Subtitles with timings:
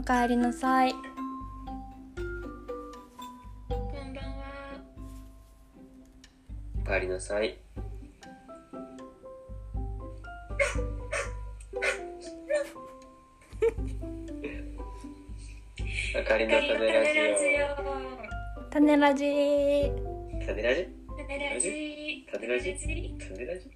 [0.00, 0.94] おかえりなさい。
[0.94, 0.98] こ
[3.76, 3.80] ん
[4.14, 4.80] ばんは。
[6.80, 7.58] おかえりなさい。
[16.18, 17.20] あかりの種ラジ
[17.60, 18.70] オ。
[18.70, 19.24] 種ラジ
[20.46, 20.88] 種ラジ
[21.20, 22.26] 種ラジ。
[22.32, 22.74] 種ラジ
[23.18, 23.68] 種ラジ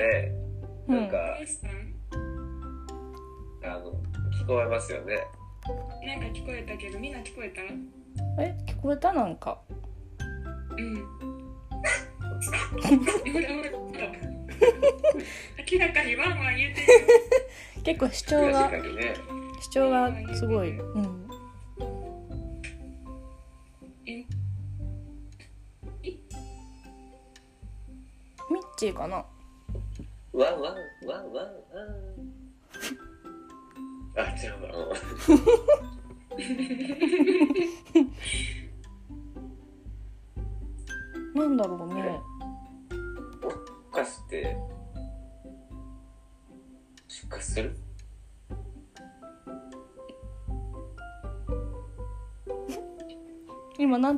[0.00, 0.32] で。
[0.86, 1.36] なんか、
[2.12, 2.90] どうん
[3.62, 3.92] あの、
[4.32, 5.18] 聞こえますよね。
[6.04, 7.60] なんか聞こえたけど、みんな聞こえた
[8.42, 9.60] え、聞こえたなんか。
[10.76, 10.94] うん。
[15.70, 16.98] 明らかにワンワン言ってるよ。
[17.84, 18.82] 結構主張がね。
[19.60, 20.78] 主張がすごい。
[20.78, 21.28] うん。
[24.06, 24.24] え？
[28.50, 29.24] ミッチーかな？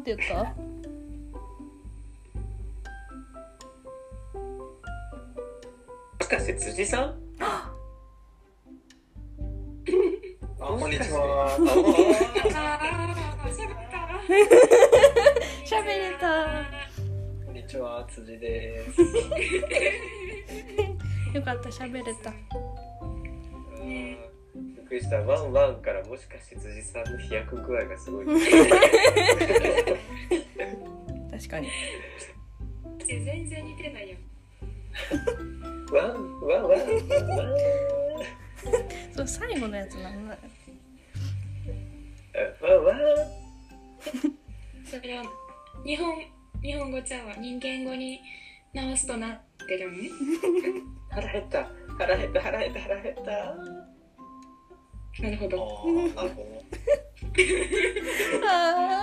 [0.02, 0.34] なんて言った？
[0.34, 0.54] も
[6.22, 7.14] しかして辻さん？
[7.40, 7.72] あ、
[10.58, 11.56] こんにちは。
[15.64, 16.26] 喋れた。
[17.46, 19.00] こんにちは、辻です。
[21.32, 22.32] よかった喋れた。
[25.12, 25.20] した。
[25.20, 28.26] ワンワンからもしかして辻さんの飛躍具合がすごい。
[31.30, 31.68] 確かに。
[33.06, 34.16] 全然似てないよ。
[35.92, 36.80] ワンワンワンワン。
[39.14, 40.38] そう最後のやつなんだ。
[42.62, 42.98] ワンワン。
[44.86, 45.24] それは
[45.84, 46.24] 日本
[46.62, 47.34] 日本語ちゃうわ。
[47.36, 48.20] 人間語に
[48.72, 50.08] 直すとなってるのね。
[51.10, 51.68] 腹減った。
[51.98, 52.40] 腹減った。
[52.40, 52.80] 腹減った。
[52.80, 53.81] 腹減った。
[55.20, 55.56] なるほど。
[56.14, 56.62] なるほど。
[58.48, 59.02] あ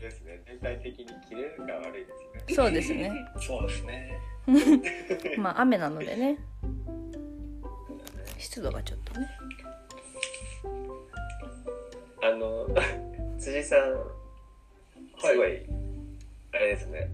[0.00, 0.42] ですね。
[0.46, 2.12] 全体的にキレが悪いで
[2.46, 3.12] すーそうですね。
[3.40, 4.20] そうですね。
[5.38, 6.38] まあ雨なのでね。
[8.38, 9.28] 湿度がちょっとね。
[12.22, 12.68] あの
[13.38, 14.18] 辻さん
[15.20, 15.66] すごい、
[16.52, 17.10] あれですね。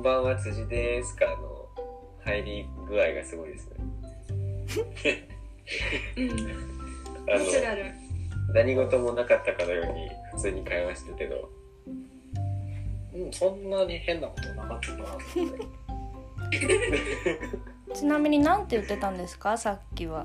[0.00, 1.68] こんばんは辻ですからの
[2.24, 3.76] 入り具合がすごいですね。
[6.16, 6.30] うん。
[7.30, 7.84] あナチュラル。
[7.84, 7.90] の
[8.54, 11.50] 何事もなかったかのように普通に会話してるけど、
[13.14, 15.04] うん、そんなに変なことなかったな。
[17.94, 20.24] ちなみになんて言ってたんですかさっきは。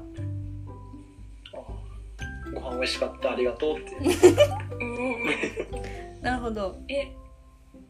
[2.53, 3.91] ご飯美味しかった、ありがとうって。
[6.23, 6.77] なるほど。
[6.87, 7.13] え、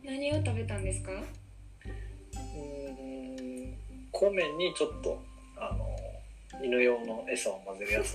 [0.03, 1.11] 何を食べたんですか？
[2.55, 3.77] うーん、
[4.11, 5.21] 米にちょっと、
[5.57, 5.85] あの、
[6.63, 8.11] 犬用の餌を混ぜるやつ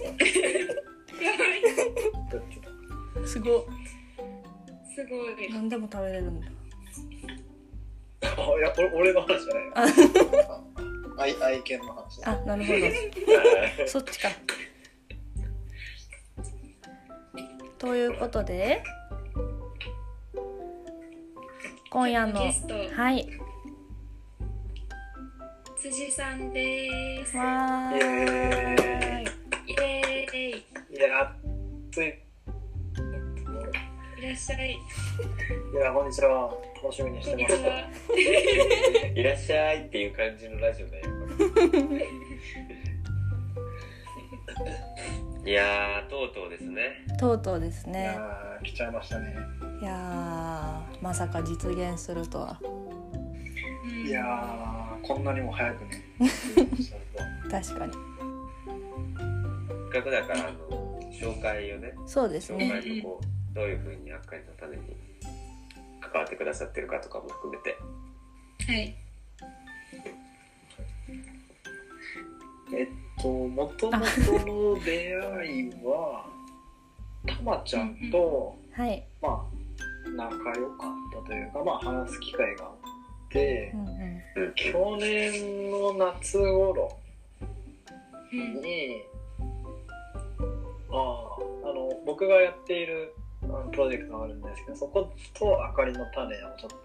[3.26, 3.66] すご
[4.94, 5.52] すごいい。。
[5.52, 6.46] 何でも食べれるんだ。
[8.22, 9.72] あいや俺俺の話じゃないよ
[11.18, 12.78] あ愛愛犬の話だあ、なるほど。
[13.86, 14.28] そっちか。
[17.78, 18.82] ということで
[21.90, 22.40] 今夜の
[22.94, 23.28] はい
[25.80, 27.34] 辻さんです。
[27.38, 29.24] わーイエ
[29.66, 30.96] イエーイ。
[30.96, 31.32] いや
[31.90, 32.08] 暑い
[34.18, 34.72] いらっしゃい。
[34.72, 34.74] い
[35.82, 36.52] やこんにちは
[36.82, 37.88] 楽しみにしてましたにちは。
[39.14, 41.06] いらっしゃいっていう感じのラジオだよ。
[45.46, 47.06] いやー、とうとうですね。
[47.18, 49.34] とうとうですいねやー来ちゃいましたね
[49.80, 53.09] いやーまさか実現するとはうん
[53.84, 56.04] いやーこんなにも早くね。
[57.50, 57.92] 確かに。
[59.92, 64.82] せっかくだから、あの、紹介をね、そうです紹ね介とこう、どういうふうに赤いの種に
[66.00, 67.76] 関わってくださってるかとかも含めて。
[68.66, 68.94] はい。
[72.72, 72.88] えっ
[73.20, 73.98] ともともと
[74.46, 76.24] の出会いは
[77.26, 82.79] たまちゃんとはい、まあ仲良かったというかまあ話す機会があって
[83.38, 86.98] うんうん、去年の夏頃
[88.32, 88.60] うん。
[88.60, 89.02] に
[90.90, 96.76] あああの僕がやっているあのプロジェクトがあるんですけどそことあかりの種をちょっと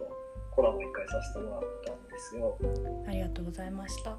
[0.51, 2.57] コラボ一回させてもらったんですよ。
[3.07, 4.11] ありがとうございました。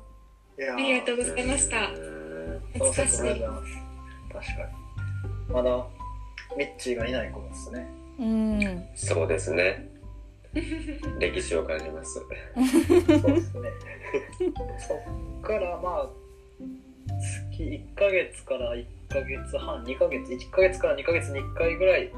[0.59, 1.87] いやありがとうございました。
[1.87, 2.27] うん
[2.75, 3.73] 懐かしいありがとうござい
[4.35, 4.53] ます確か
[5.49, 5.87] にまだ
[6.57, 7.87] ミッチーがいない頃ですね
[8.19, 9.89] うんそうですね
[11.19, 12.15] 歴史を感じます。
[12.15, 12.29] そう
[13.35, 13.71] ですね。
[14.79, 16.09] そっからまあ
[17.53, 22.11] 月1ヶ月から1ヶ月半2ヶ月1ヶ月から2ヶ月に1回ぐらい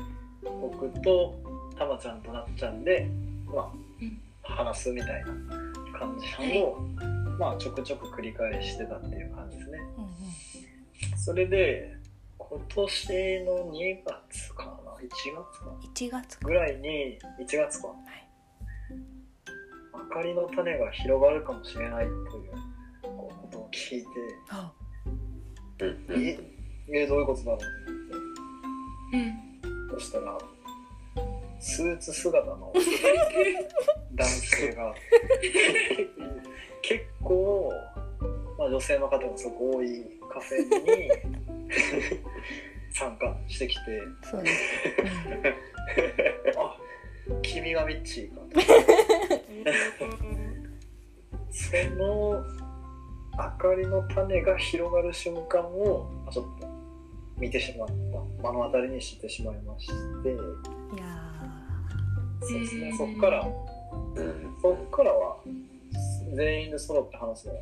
[0.42, 1.34] 僕と
[1.76, 3.06] たまちゃんとなっちゃんで
[3.46, 5.26] まうんあ話すみたいな
[5.98, 6.80] 感じのを、
[7.38, 9.78] まあちょくちょく繰り返してたっていう感じですね。
[11.16, 11.94] それで
[12.38, 17.88] 今年の2月かな？1月か1月ぐらいに1月か、
[20.04, 22.52] 明かりの種が広がるかもしれないという
[23.02, 24.06] ことを聞いて
[24.50, 24.72] あ。
[25.80, 26.22] うんうん。
[26.24, 26.38] え
[26.90, 27.58] えどういうことだろ
[29.12, 29.16] う？
[29.16, 29.98] うん。
[29.98, 30.38] そしたら
[31.60, 32.72] スーツ姿の
[34.14, 34.94] 男性が
[36.82, 37.72] 結構、
[38.56, 41.10] まあ、女性の方がすごく多いカフェに
[42.92, 44.62] 参加してきてそうです、
[46.58, 46.76] あ
[47.42, 48.40] 君がミッチーか。
[51.50, 52.44] その
[53.32, 56.68] 明かりの種が広がる瞬間をまあちょっと
[57.38, 57.94] 見てしまった。
[57.94, 59.92] 目の当たりにしてしまいまして。
[59.92, 61.06] うん、いや
[62.40, 65.36] そうですねうんそっからうんそっからは
[66.34, 67.60] 全員で揃って話すのは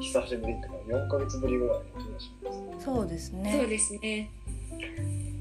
[0.00, 2.58] 久しぶりっていうか4ヶ月ぶりぐらいの気がします。
[2.58, 4.30] ーそうですそうねですね。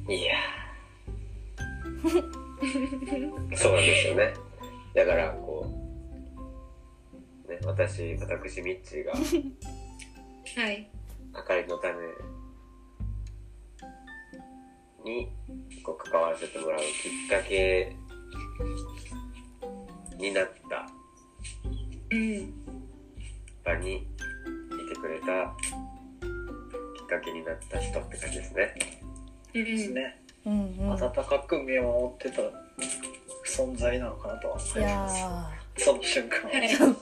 [0.07, 0.35] いや
[3.55, 4.33] そうなんですよね。
[4.95, 5.65] だからこ
[7.47, 9.19] うね私私ミッチーがは
[10.71, 10.89] い。
[11.33, 11.95] あかりの種
[15.03, 15.29] に
[15.83, 16.87] こう関わらせてもらうきっ
[17.29, 17.95] かけ
[20.17, 20.87] になった
[22.11, 22.53] うん
[23.63, 23.99] 場にい
[24.89, 28.75] てくれたきっかけになった人って感じですね。
[29.55, 29.65] うん。
[29.65, 30.91] ですね、うんうん。
[30.91, 31.09] 温か
[31.47, 32.41] く見守ってた
[33.45, 35.17] 存在なのかなとは思いいます。
[35.19, 36.39] やその瞬間。
[36.41, 36.95] は、はいー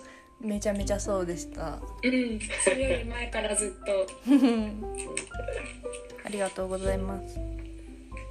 [0.43, 1.77] めちゃめちゃそうでした。
[2.03, 4.07] うんそれより前からずっと。
[6.25, 7.38] ありがとうございます。
[7.38, 7.41] あ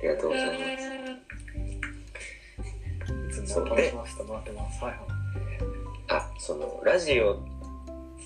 [0.02, 0.54] りがとうございま
[3.32, 3.40] す。
[3.42, 4.82] いつも楽しませてもらってます。
[4.84, 5.00] はいはい。
[6.08, 7.38] あ、そのラジオっ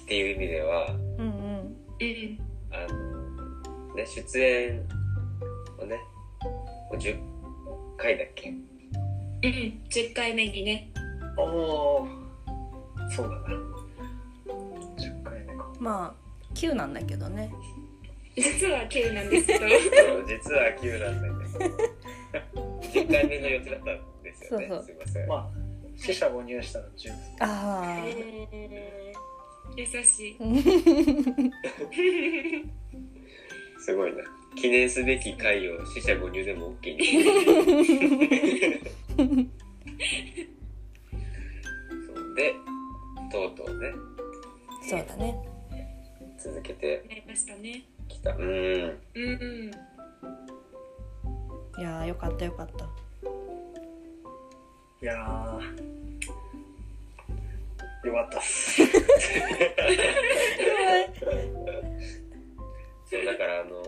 [0.07, 1.77] ていう意味では、うんうんうん。
[2.71, 2.95] あの
[3.95, 4.81] ね出演
[5.79, 6.01] をね、
[6.97, 7.17] 10
[7.97, 8.51] 回だっけ？
[8.51, 8.65] うん
[9.91, 10.91] 10回目にね。
[11.37, 12.09] おお
[13.11, 13.49] そうだな。
[14.97, 15.67] 10回目か。
[15.79, 16.15] まあ
[16.55, 17.53] 9なんだけどね。
[18.37, 19.67] 実は9なんですけど。
[20.27, 21.29] 実は9なんだ
[21.61, 21.77] けど、
[23.05, 23.87] 10回目の予定だったん
[24.23, 24.67] ですよね。
[24.69, 24.87] そうそう。
[24.87, 25.29] すいません。
[25.29, 25.49] まあ
[25.97, 28.05] 死者誤入したら10あ
[29.77, 30.37] 優しい。
[33.81, 34.23] すごいな。
[34.57, 37.05] 記念すべき回を死者誤入でも OK に。
[42.07, 42.55] そうで、
[43.31, 43.93] とうとうね、あ
[44.83, 45.35] そうだね。
[46.39, 47.03] 続けて。
[47.09, 47.83] なりましたね。
[48.09, 48.31] きた。
[48.31, 48.99] うーん。
[49.15, 49.71] うん。
[51.79, 52.85] いやーよかったよかった。
[55.03, 55.61] いやー
[58.07, 58.83] よかったっす。
[63.11, 63.83] そうだからあの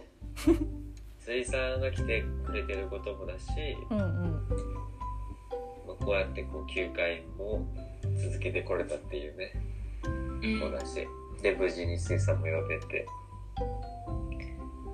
[1.24, 3.50] 辻さんが来てくれてることもだし、
[3.90, 4.04] うんうん。
[5.86, 7.66] まあ、こうやってこう9回も
[8.22, 9.52] 続けてこれたっていうね。
[10.42, 10.58] うん。
[10.60, 11.06] もだし。
[11.42, 13.06] で無事に辻さんも呼べて。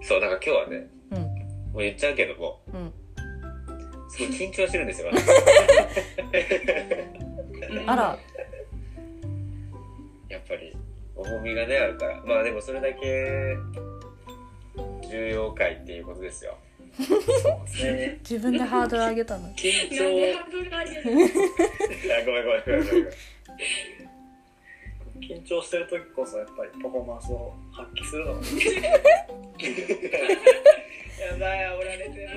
[0.03, 1.19] そうだから今日はねうん。
[1.19, 1.29] も
[1.75, 2.93] う言っちゃうけどもうん。
[4.09, 5.11] すごい緊張してるんですよ
[7.87, 8.19] あら。
[10.29, 10.77] やっぱり
[11.15, 12.23] 重みがねあるから。
[12.25, 13.57] まあでもそれだけ
[15.12, 16.57] 重要回っていうことですよ。
[17.85, 19.49] ね 自分でハードル上げたの？
[19.54, 20.04] 緊張。
[20.04, 20.37] ごめん
[22.45, 23.09] ごめんごめんごめん。
[25.21, 28.35] 緊張してる時こそやっぱりパフォーマンスを発揮するの。
[28.35, 28.40] が
[31.23, 32.28] やばい煽られてる。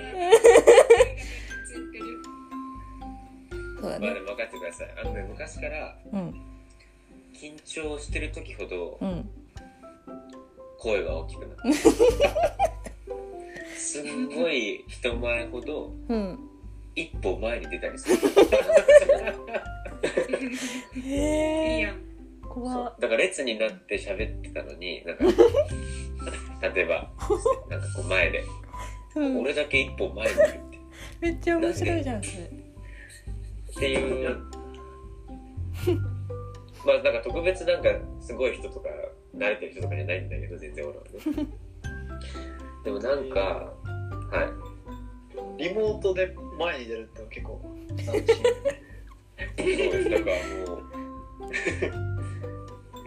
[3.82, 4.90] まあでも分かってください。
[5.00, 6.42] あのね昔からうん。
[7.34, 9.30] 緊張してる時ほどうん
[10.86, 11.74] 声が大きくなる。
[13.76, 16.40] すんごい人前ほどうん。
[16.94, 18.18] 一歩前に出たりする。
[21.04, 21.78] へえ。
[21.78, 21.96] いいやん。
[22.44, 22.96] そ怖う。
[23.00, 25.24] だから列になって喋ってたのになんか
[26.70, 27.12] 例えば
[27.68, 28.44] なんかこう前で
[29.16, 29.40] うん。
[29.42, 30.60] 俺だけ一歩前にいるって。
[31.20, 32.44] めっちゃ面白いじゃんそれ。
[32.44, 32.50] っ
[33.80, 34.38] ていう。
[36.86, 37.90] まあなんか特別なんか
[38.22, 38.90] すごい人とか
[39.38, 41.10] 慣れてる人とかじゃないんだけど全然俺はね。
[42.84, 43.74] でもなんか
[44.32, 44.48] はい。
[45.58, 47.62] リモートで前に出るって結構
[47.98, 48.22] 斬新そう
[49.58, 50.36] ですだから
[50.68, 50.84] もう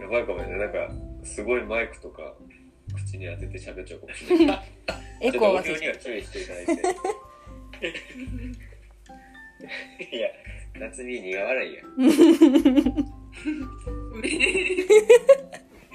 [0.01, 0.57] やばいかもね。
[0.57, 0.89] なんか
[1.23, 2.35] すごいマイクとか
[2.95, 4.61] 口に当てて喋っちゃうかもしれない。
[5.21, 6.71] エちょっとには注意していただいて。
[10.15, 10.29] いや
[10.79, 11.83] 夏美苦笑いや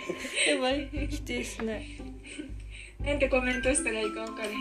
[0.49, 0.89] やばい。
[1.11, 1.85] 否定しない。
[3.01, 4.57] なんてコメントしたらいいか分からへん。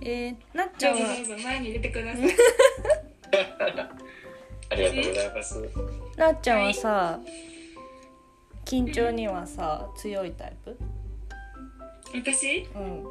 [0.00, 1.16] えー、なっちゃどうぞんは？
[1.16, 2.28] どうぞ前に出てください。
[4.70, 5.62] ありがとうございます。
[6.16, 7.20] なっちゃんはさ
[8.64, 10.76] 緊張にはさ強いタイプ？
[12.14, 12.66] 私？
[12.74, 13.06] うん。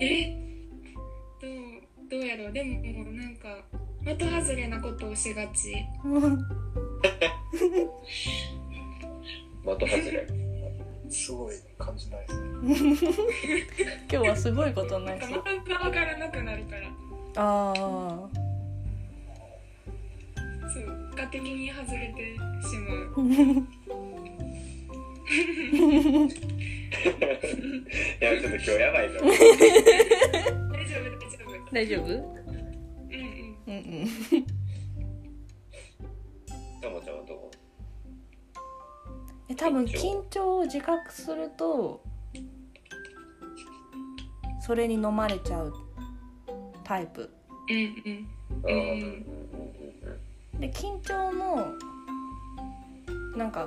[0.00, 0.36] え？
[1.40, 1.50] どう
[2.10, 2.52] どうやろう？
[2.52, 3.64] でももうなんか
[4.04, 5.74] 的外れなことをしがち。
[9.64, 10.26] 的外れ。
[11.08, 12.96] すごい感じないですね。
[14.10, 16.88] 今日はすごいことになり的そうが分からなくなるから。
[17.36, 18.28] ああ
[20.72, 20.84] そう
[21.14, 22.34] 結果的に外れて
[22.66, 23.22] しまう。
[28.20, 29.20] いやちょっと今日やばいぞ。
[29.20, 29.38] 大丈
[31.00, 31.72] 夫大丈夫。
[31.72, 32.43] 大丈夫？
[33.66, 33.80] うんうん。
[33.80, 34.08] うんうん
[36.80, 37.38] ともちゃんはどう？
[39.48, 40.58] え多分緊張。
[40.58, 42.02] を自覚すると
[44.60, 45.72] それに飲まれちゃう
[46.82, 47.30] タイプ。
[47.68, 47.92] で
[50.70, 51.74] 緊張の
[53.36, 53.66] なんか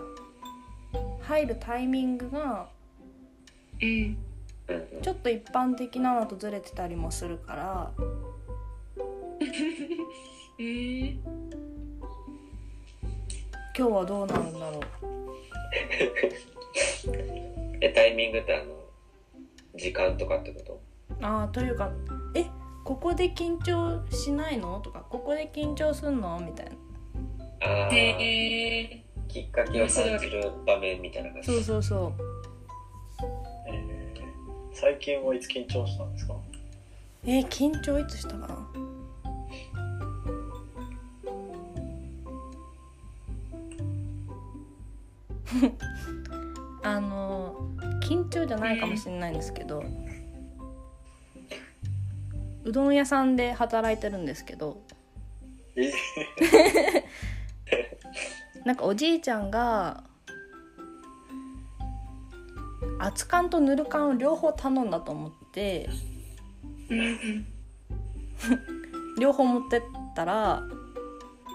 [1.22, 2.70] 入るタイミングが
[3.80, 7.92] ちょっと一般的なのとずれてたりもするから
[9.40, 11.20] う ん
[13.78, 14.82] 今日はどうなるんだろう。
[17.80, 18.74] えタイミングってあの
[19.76, 20.80] 時間とかってこと？
[21.22, 21.92] ああというか
[22.34, 22.46] 「え
[22.84, 26.72] ここで緊張しないの?」とか「ここで緊張すんの?」みたいな。
[27.60, 31.52] あえきっかけを感じる場面みたいな感じ。
[31.52, 32.14] そうそうそ
[33.68, 34.22] えー。
[34.74, 36.34] 最近はいつ緊張したんですか？
[36.34, 36.38] う
[37.26, 38.68] えー緊張いつしたかな？
[46.84, 47.56] あの
[48.04, 49.84] 緊張じゃないかもしれないんですけど
[52.64, 54.82] うどん屋さんで働いてるんですけど
[55.76, 55.92] え？
[58.66, 60.04] なんかおじいちゃんが
[63.00, 65.90] 熱燗とぬる燗を両方頼んだと思って
[69.20, 69.82] 両方持ってっ
[70.16, 70.64] たら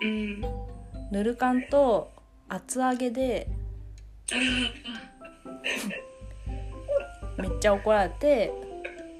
[0.02, 0.40] うん。
[1.10, 2.10] ぬる燗と
[2.48, 3.48] 厚揚げで
[7.38, 8.52] めっちゃ怒られて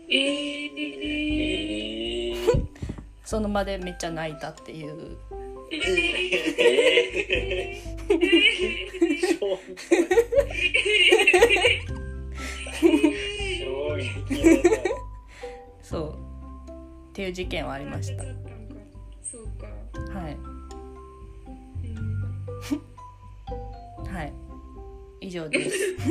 [0.08, 2.66] えー、えー、
[3.24, 5.16] その場でめっちゃ泣いたっていう。
[15.82, 16.10] そう。
[16.10, 16.14] っ
[17.14, 18.24] ていう事件はありました。
[19.22, 19.66] そうか。
[20.18, 20.34] はい。
[20.34, 20.38] う
[24.06, 24.14] ん。
[24.14, 24.51] はい
[25.22, 25.96] 以上です。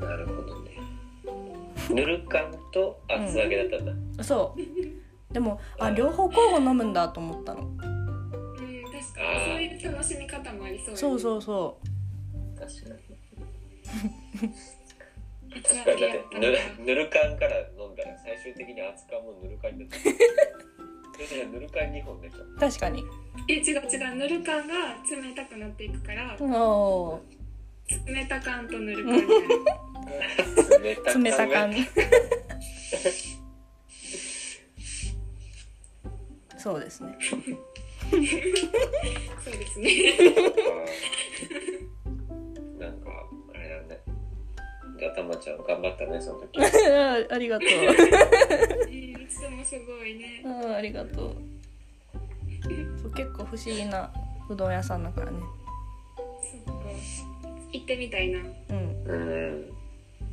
[0.00, 0.70] なるほどね。
[1.90, 4.60] ぬる燗と厚揚げだったんだ、そう。
[5.34, 7.62] でもあ両方交互飲むんだと思ったの。
[7.62, 9.00] うん、確かに。
[9.02, 11.42] そういう楽しみ方もありそうそううそう。
[11.42, 11.78] そ
[12.56, 13.04] 確かに。
[15.60, 16.00] 厚確かに。
[16.00, 20.73] だってぬるぬる燗から飲んだら最終的に熱燗もぬる燗になった
[21.52, 22.38] ぬる燗2本でしょ。
[22.44, 23.04] う確かに。
[23.48, 24.16] え違う違う。
[24.16, 24.74] ぬる感が
[25.08, 27.20] 冷たくなっていくからお
[28.06, 29.38] 冷た感とぬる感になる
[30.82, 31.72] 冷ー冷た感
[36.58, 37.18] そうですね。
[38.10, 38.16] そ
[39.50, 39.90] うですね
[44.98, 46.60] じゃあたまちゃん頑張ったねその時。
[46.62, 46.66] あ
[47.38, 47.68] りがとう。
[47.68, 47.74] うん
[48.90, 50.42] いつもすごいね。
[50.44, 51.36] うんありがとう。
[53.02, 54.10] そう結構不思議な
[54.48, 55.38] うどん屋さんだからね。
[56.16, 56.22] そ
[56.72, 56.82] っか。
[57.72, 58.38] 行ってみたいな。
[58.38, 59.04] うん。
[59.06, 59.70] うん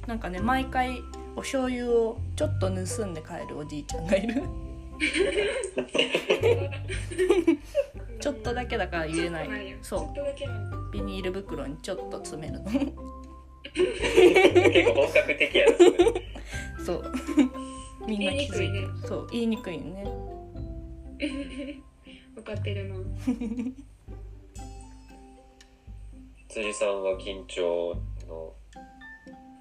[0.07, 1.01] なんかね毎回
[1.35, 4.43] お醤油をちょっと盗んで帰るおじいちゃんがいる。
[8.19, 9.49] ちょっとだけだから言えない。
[9.81, 10.93] そう。
[10.93, 12.69] ビニール袋にちょっと詰めるの
[13.73, 15.91] 結構本格的やなそれ
[16.85, 17.03] そう。
[18.07, 18.89] みんな気づいてる。
[19.07, 20.03] そう言いにくいよね。
[22.35, 22.95] 分かってるな
[26.49, 27.95] 辻さんは緊張
[28.27, 28.53] の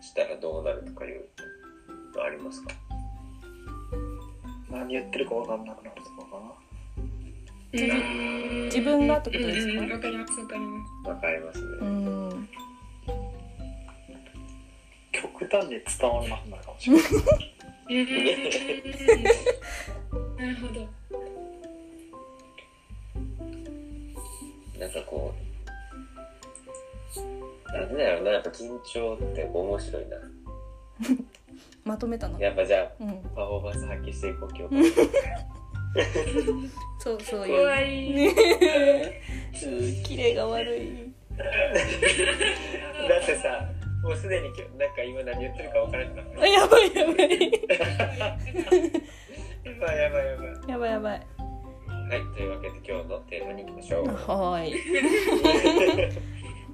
[0.01, 1.29] したらどうなるとかいう
[2.17, 2.75] のありますか？
[4.71, 6.53] 何言ってるか分かんなくなるとかかな。
[8.65, 9.81] 自分がってことですか？
[9.95, 12.49] わかりますわかりますわかりますうねん
[15.21, 17.05] 極端に伝わらなくなるかもしれない
[17.91, 19.25] うん
[20.37, 20.89] なるほど。
[24.79, 25.35] なんかこ
[27.17, 27.21] う
[27.73, 30.17] なんだろうなやっぱ緊張って面白いな。
[31.85, 32.39] まとめたの？
[32.41, 34.93] やっぱじゃうんあパフォーマンス発揮していこう今日。
[37.01, 38.33] そうそういう怖いね
[39.65, 39.67] う
[40.01, 41.45] んキレが悪いだ
[43.21, 43.69] ってさ
[44.03, 46.41] もうすでに今日なんか今何言ってるか分からなくなった。
[46.43, 47.53] あやばいやばいやばい。
[49.65, 50.27] やばいやばい
[50.69, 51.27] やばいやばい
[52.11, 54.07] はいというわけで今日のテーマに行きましょう。
[54.07, 54.73] はーい。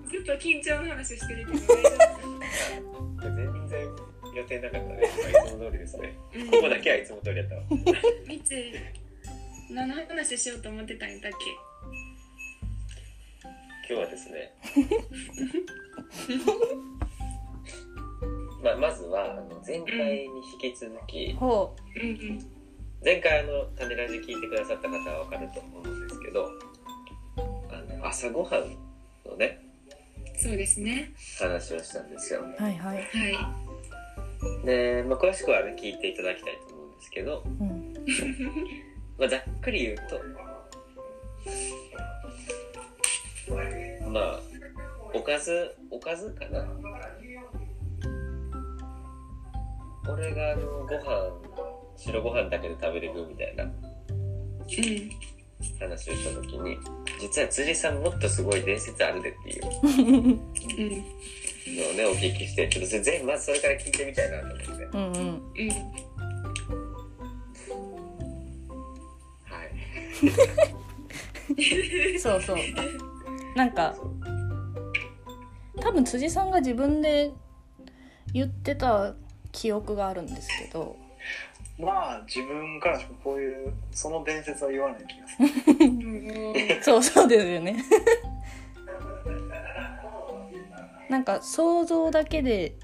[0.09, 1.67] ずっと緊張の話してるけど大
[3.23, 3.81] 丈全然
[4.35, 5.03] 予定なかったね。
[5.03, 5.07] い
[5.49, 7.63] つも通りですね夫ここだけはいつも通りやったわ。
[8.29, 8.55] みつ
[9.71, 11.33] 何の話しようと思ってたんだっ
[13.89, 14.53] 今日はですね
[18.63, 20.77] まあまずはあの前回に引き。
[20.77, 21.37] 続き
[23.05, 26.49] 前回あの種ラジ聞いてくださった方は分かると思うんですけど
[27.71, 28.77] あの朝ごはん
[29.29, 29.61] のね
[30.39, 31.13] そうですね。
[31.39, 32.41] 話をしたんですよ。
[32.41, 32.97] うはいはい。
[32.99, 34.67] はい。
[34.67, 37.95] で、まあ、詳しくはね聞いていただきたいと思うんですけど、うん。
[39.19, 40.21] まあ、ざっくり言うと
[44.11, 44.41] まあ
[45.15, 46.67] おかずおかずかな
[50.09, 51.33] 俺があのご飯
[51.97, 53.73] 白ご飯だけで食べれるみたいなうん。
[55.81, 56.79] 話をした時に
[57.21, 59.69] 実は辻さんもっとすごい伝説あるでっていうう
[60.31, 60.37] ん
[61.77, 64.85] のをねお聞きしてちょっとそれ全部まずそれから聞いてみたいなと思って。
[64.85, 65.13] うんうん。
[65.13, 65.71] うん
[69.45, 69.65] は
[72.15, 72.19] い。
[72.19, 72.57] そうそう。
[73.57, 73.97] なんか
[75.81, 77.33] 多分辻さんが自分で
[78.35, 79.15] 言ってた
[79.57, 80.97] 記憶があるんですけど。
[81.79, 85.43] まあ自分からしかこういうその伝説は言わない気がす
[85.73, 85.85] る。
[85.85, 85.89] う
[86.79, 87.77] んそうそうですよね。
[91.11, 92.75] なんか想像だけで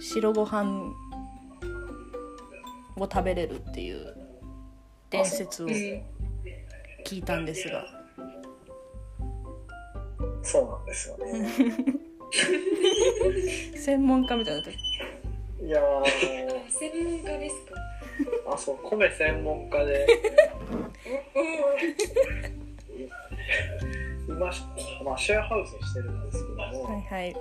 [0.00, 0.92] 白ご飯
[2.96, 4.14] を食べれるっていう
[5.10, 5.70] 伝説をう。
[5.70, 7.84] ん聞いたんですが。
[10.42, 11.48] そうなんですよね
[13.76, 14.72] 専門家みたいになっ
[15.62, 16.04] いやー。
[16.70, 18.52] 専門家ですか？
[18.54, 20.06] あそう米専門家で。
[24.28, 24.62] 今し、
[25.04, 27.22] まあ、シェアハウスをしてるんですけども、はいはい。
[27.22, 27.36] はい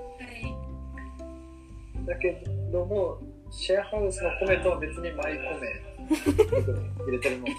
[2.06, 3.20] だけども
[3.52, 5.40] シェアハウスの米とは別にマイ米
[7.06, 7.52] 入れてるのと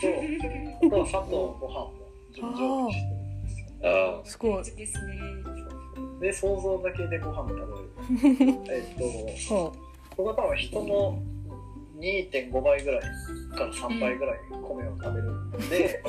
[0.86, 1.92] あとは砂糖ご飯も
[2.32, 3.66] 順調にしてるんですよ。
[3.82, 4.64] あすごい。
[4.64, 5.14] ですね
[6.20, 8.54] で想像だけでご飯食べる。
[8.68, 9.72] えっとほ
[10.10, 11.22] ここが多分人の
[11.98, 13.00] 2.5倍ぐらい
[13.56, 16.02] から3倍ぐらい米を食べるんで、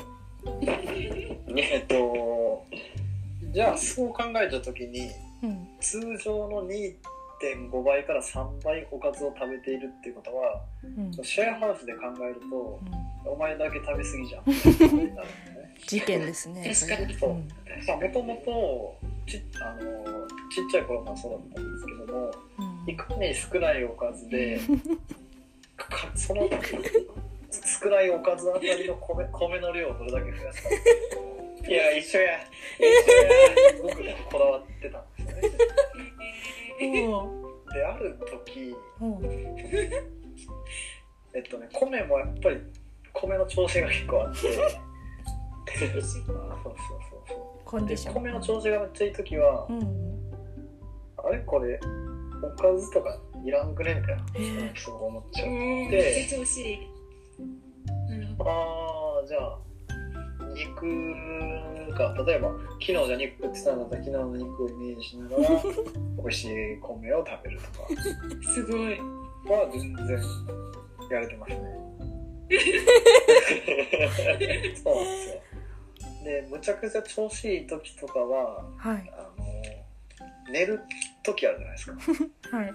[1.57, 2.65] えっと
[3.53, 5.11] じゃあそう考えた時に
[5.43, 5.67] ううん。
[5.79, 11.11] 通常の2.5倍から3倍おかずを食べているっていうことはうん。
[11.23, 12.79] シェアハウスで考えると
[13.25, 13.31] うん。
[13.33, 14.41] お前だけ食べ過ぎじゃん。
[14.41, 15.21] ってなるんです
[15.53, 15.60] ね。
[15.87, 22.89] 事件ですね確かにもともとちあのちっちゃい頃からそうだったんですけどもうん。
[22.89, 24.59] いかに少ないおかずで
[25.77, 26.49] かその
[27.81, 30.69] 少ないおかずあたりの米米の量をどれだけ増やすか
[31.63, 32.39] あいや一緒や。
[33.83, 35.51] 僕がこだわってたんですよ
[36.91, 37.07] ね。
[37.07, 39.25] ほである時うほう
[41.33, 42.57] えっとね米もやっぱり
[43.13, 44.47] 米の調子が結構あって
[45.67, 46.21] そうそうそう
[47.27, 47.65] そう。
[47.65, 48.13] コンディション。
[48.15, 49.81] で米の調子がめっちゃいい時は、うん
[51.23, 51.79] あれこれ
[52.41, 55.45] おかずとかいらんくねみたいなへえそう思っちゃっ
[56.27, 56.77] ちゃ調子いい。
[58.09, 58.49] なるほど。
[58.49, 59.59] ああじゃあ
[60.55, 65.49] 肉か例えば昨日じゃあ肉食ってたんだったら昨日の肉をイメージしながら
[66.17, 67.59] 美味しい米を食べる
[68.43, 68.97] とすごい。
[68.97, 70.19] かは全然
[71.11, 71.59] やれてますね
[74.83, 75.41] そうなんですよ。
[76.23, 79.11] でむちゃくちゃ調子いい時とかははい。
[79.13, 79.45] あの
[80.51, 80.79] 寝る
[81.23, 81.93] 時あるじゃないですか。
[82.57, 82.65] はい。
[82.65, 82.73] はい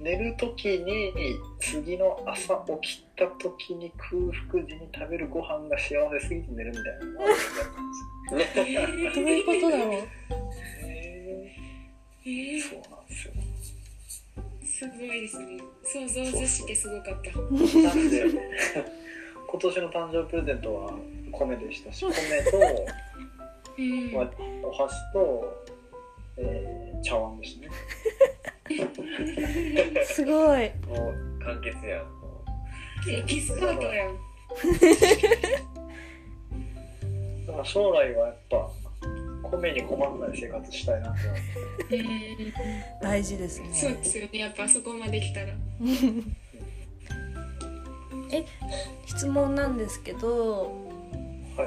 [0.00, 1.12] 寝る時に
[1.58, 4.12] 次の朝起きた時に空
[4.48, 9.92] 腹時に食べるご飯が幸せすぎて寝るみたいなのがあるんですよ どういうことだろう。
[9.94, 10.04] へ
[10.86, 12.62] えーー。
[12.62, 13.34] そうなんですよ
[14.78, 15.58] すごいですね。
[15.82, 17.32] 想像図してすごかった。
[17.32, 17.40] な
[17.94, 18.24] んで
[19.50, 20.92] 今年の誕生日プレゼントは
[21.32, 22.12] 米でしたし 米
[22.48, 22.58] と、
[23.78, 24.30] うんまあ、
[24.62, 25.66] お箸と、
[26.36, 27.72] えー茶碗でしたね。
[30.04, 30.70] すごい。
[30.86, 32.06] もう完結やん。
[32.06, 32.44] も
[33.08, 34.14] エキスパートやん。
[37.46, 38.68] だから将来はやっぱ
[39.42, 41.06] 米に困らない生活したいな。
[41.08, 42.52] と思ってうん
[43.00, 45.46] 大事ですそうねですよねやっぱそこまで来たら。
[48.30, 48.44] え
[49.06, 50.64] 質問なんですけど。
[51.56, 51.66] はい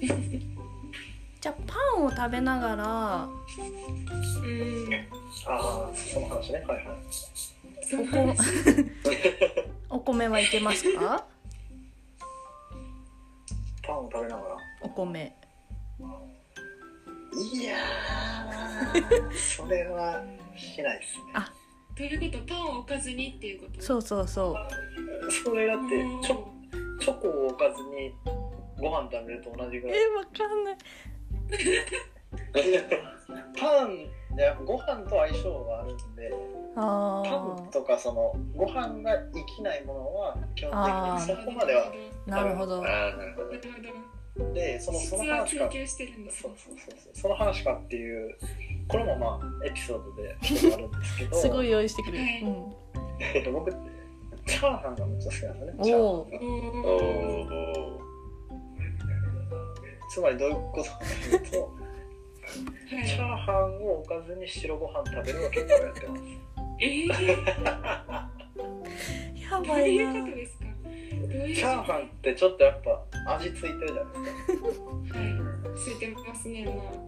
[0.00, 0.06] い。
[1.40, 2.84] じゃあパンを食べながら。
[3.24, 4.88] うん。
[5.46, 6.58] ああその話ね。
[6.66, 6.96] はいはい。
[7.92, 8.34] おこ
[9.96, 11.26] お米はいけますか？
[13.82, 14.56] パンを食べながら。
[14.82, 15.34] お米
[17.52, 20.22] いやー それは
[20.56, 21.22] しないですね。
[21.34, 21.52] あ
[21.96, 23.82] ということパンを置かずにっていうこと？
[23.82, 24.56] そうそうそう。
[25.44, 26.44] それだってチョ
[26.98, 28.14] チョコを置かずに
[28.78, 29.98] ご飯食べると同じぐらい。
[29.98, 30.76] えわかんない。
[33.60, 36.32] パンでやっぱご飯と相性があるんで
[36.76, 41.92] あパンとかそのご飯が生きないものは基本的にそこまでは
[42.26, 42.82] なるほど。
[42.82, 43.48] なるほど
[44.52, 45.70] でその質そのは話か。
[45.70, 47.14] そうそうそうそう。
[47.14, 48.36] その話かっていう
[48.88, 50.38] これもまあエピソードである
[50.88, 51.36] んですけど。
[51.36, 52.42] すごい用意してくれる、はい。
[52.42, 52.72] うん、
[53.34, 53.70] えっと僕
[54.46, 55.90] チャーハンがめっちゃ好きなんですよね。
[55.90, 56.04] チャーハ
[60.10, 61.68] つまりどういうことかというとは
[63.04, 63.06] い。
[63.06, 66.22] チャーハンを置かずに白ご飯食べるは結構やってます。
[66.80, 67.06] えー、
[69.40, 70.59] やどういうばいなことですか？
[71.54, 72.80] チャーハンってちょっとやっ
[73.24, 74.86] ぱ味ついてるじゃないですか。
[74.86, 75.78] はい。
[75.78, 76.64] ついてますね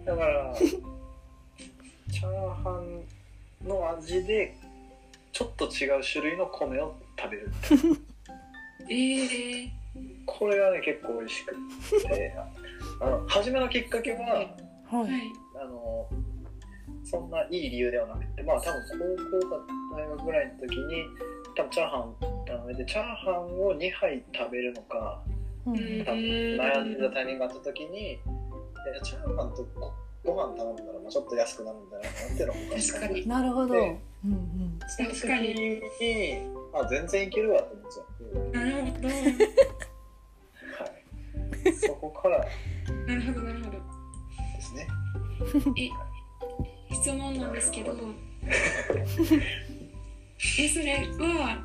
[0.06, 2.82] まだからチャーハ
[3.64, 4.56] ンの味で
[5.32, 7.52] ちょっと違う種類の米を食べる。
[8.28, 8.32] あ
[8.90, 9.70] えー、
[10.26, 11.54] これがね結構美味しく
[12.08, 12.34] て。
[13.00, 14.46] あの初めのきっかけははい。
[14.90, 15.32] はい。
[15.60, 16.08] あの
[17.04, 18.82] そんないい理由ではなくてまあ多分
[19.30, 19.56] 高校か
[19.96, 21.04] 大学ぐらいの時に
[21.54, 22.14] 多分チャーハン
[22.46, 25.22] 頼めてチャーハンを2杯食べるのか
[25.66, 25.74] うん。
[25.74, 28.20] 悩んでたタイミングがあった時にえ
[29.02, 29.92] チャーハンとご
[30.24, 33.28] ご飯頼んだらまあちょっと安くなるんじゃないかなっていうのを思ったんです確かに。
[33.28, 35.82] なるほど、でうんうん、その時確かにに
[36.74, 38.06] あ全然いけるわと思っちゃっ
[38.52, 39.08] て、なるほど。
[39.08, 39.14] は
[41.68, 42.38] い、そこから
[43.06, 43.72] なるほどなるほど。
[43.72, 44.86] ですね。
[45.76, 45.90] え
[46.94, 47.92] 質問なんですけど
[50.58, 51.64] えそれは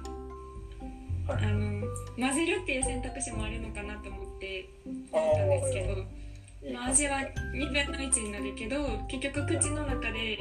[1.27, 1.45] はい。
[1.45, 1.85] あの
[2.17, 4.69] 混ぜるっていう選択肢もあるのかなと思って
[5.11, 5.93] 思ったんですけど
[6.67, 6.73] いい。
[6.73, 7.19] まあ味は
[7.53, 10.39] 2分の1になるけど結局口の中で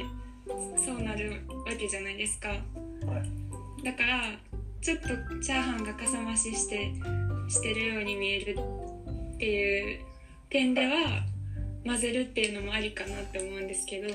[0.83, 2.49] そうなるわけじゃないですか、
[3.83, 4.23] だから
[4.81, 5.07] ちょっと
[5.41, 6.93] チャーハンがかさ増しして
[7.49, 8.57] してるように見える
[9.35, 9.99] っていう
[10.49, 11.23] 点では
[11.85, 14.07] 混ぜるっていうのもありかなって思うんですけど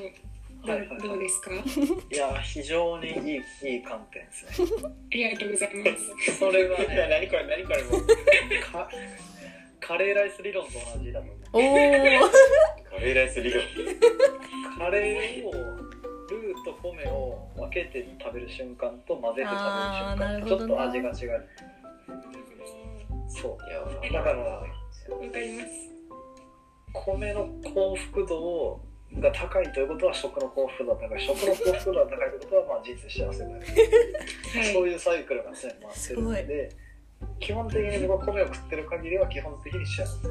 [0.62, 1.50] はいはいはいどうですか？
[1.52, 3.40] いや非常にいい
[3.72, 4.68] いい観点ですね。
[4.86, 6.38] ありがとうございます。
[6.38, 8.06] それはーいやね何これ何これもう。
[8.72, 8.88] か
[9.80, 11.36] カレーライス理論と同じだと思う。
[11.52, 13.62] おおカレーライス理論。
[14.78, 21.48] カレーをルーと米を分けて食べる瞬間と混ぜて食べる瞬間ちょっと味が違う。
[23.28, 24.04] そう。
[24.06, 24.66] いやだからわか
[25.40, 25.90] ります。
[26.92, 28.80] 米の幸福度
[29.18, 31.20] が高いということは食の幸福度が高い。
[31.20, 33.66] 食の幸福度が高いということはまあ人生幸せになる、
[34.72, 36.70] そういうサイクルが常に回ってるので
[37.40, 40.28] 基本的に僕は米を食ってる限りは基本的に幸せ。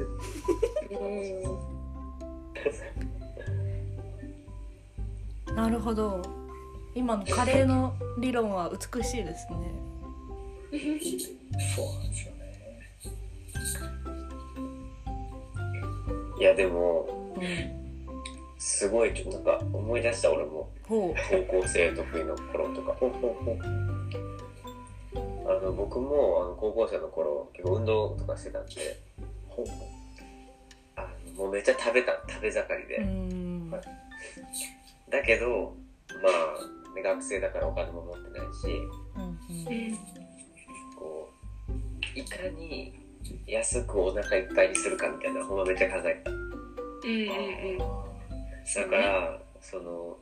[5.54, 6.22] なるほど。
[6.94, 9.56] 今のカレーの理論は美しいですね。
[11.74, 12.42] そうなんですよね。
[16.38, 17.81] いやでもうん
[18.64, 20.70] すごいちょっとなんか思い出した俺も。
[20.86, 21.12] ほ
[21.48, 22.96] 高校生得意の頃とか。
[25.44, 28.72] あの僕もあの高校生の頃結構運動とかしてたんで。
[30.94, 35.10] あのもうめっちゃ食べた食べ盛りで、はい。
[35.10, 35.74] だけど
[36.22, 38.68] まあ、ね、学生だからお金も持ってないし。
[39.16, 39.98] うんうん。
[40.96, 41.28] こ
[41.68, 42.94] ういかに
[43.44, 46.30] 安くお腹いっぱいにするかみたいなほんまめっちゃ考えた。
[46.30, 46.36] うん
[47.08, 48.11] うんうん
[48.74, 50.16] だからその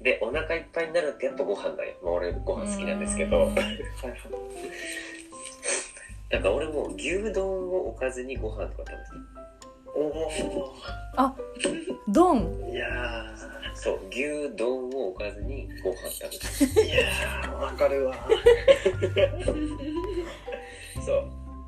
[0.00, 3.46] でお腹いっぱいになるってやっぱご飯だよ、まあ、俺ご飯好きなんですけど。
[3.46, 3.54] うん。
[6.42, 9.00] か俺もう牛丼をおかずにご飯とか食べて
[9.94, 10.72] お
[12.08, 13.36] ドンおいやた
[13.74, 18.14] そう牛丼をおかずにご飯食べてーいやーわかるわ。
[18.14, 18.28] た
[21.02, 21.24] そう。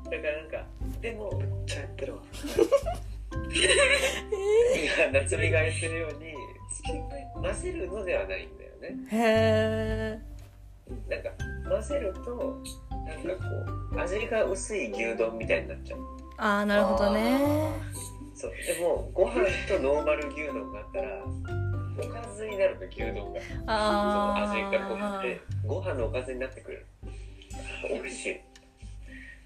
[0.09, 0.65] だからなんか
[1.01, 2.21] でもめっちゃやってるわ。
[2.33, 2.41] 今
[5.13, 6.33] 夏美が言ってるように
[7.33, 8.89] 混ぜるのではないんだよね。
[9.11, 10.19] へえ
[11.09, 11.29] なんか
[11.69, 12.61] 混ぜると
[13.05, 13.49] なんかこ
[13.91, 15.99] う味が薄い牛丼みたいになっちゃう。
[16.37, 17.39] ああなるほどね。
[18.35, 18.51] そう。
[18.51, 23.41] でもご飯とノーマル牛丼があったらおかずになるの牛丼が。
[23.41, 26.85] そのあ味が濃くあてご飯のおかずになってくれる
[27.89, 28.25] 美味し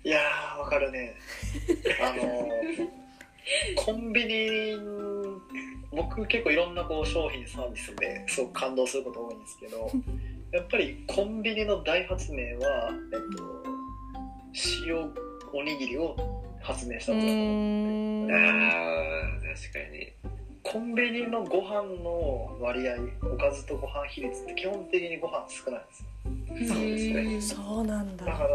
[0.04, 0.08] い。
[0.08, 1.16] いやーわかるね。
[2.02, 3.07] あのー
[3.76, 4.78] コンビニ
[5.92, 9.90] 僕結構いろんなこう商品サービスですごく感動すること多いんですけど
[10.52, 13.64] やっぱりコンビニの大発明は、えっと、
[14.86, 15.14] 塩
[15.54, 16.16] おにぎりを
[16.62, 18.32] 発明したうことだと思うーん。
[18.32, 20.14] あー確かに。
[20.64, 22.96] コンビニのご飯の割合
[23.34, 26.08] おかずとご飯比率って基本的にご飯少ないんですよ
[26.68, 27.42] そうですね。
[27.42, 28.26] そうなんだ。
[28.26, 28.50] だから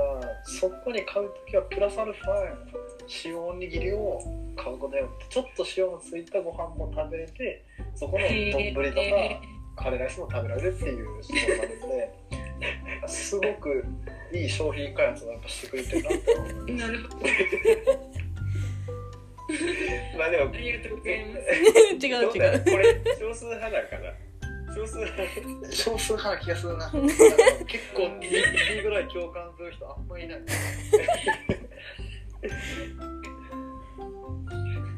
[0.44, 2.32] そこに買う時はプラスアルファ
[3.24, 4.20] 塩おにぎりを
[4.56, 9.06] 買うことによってちょっと塩のついたご飯も食べれてそこの丼とか
[9.76, 13.84] カレーライスも食べられるっていうところなのですごく
[14.32, 17.16] いい商品開発をやっぱしてくれてるなって思いますなるほど。
[20.18, 22.06] まあでもありがとうございます。
[22.06, 22.42] 違どうう違う。
[22.42, 24.12] だこれ少数派なんかな
[24.74, 25.70] 少数派。
[25.70, 26.90] 少数派な気がするな。
[27.66, 30.38] 結構2ぐらい共感する人あんまりいない。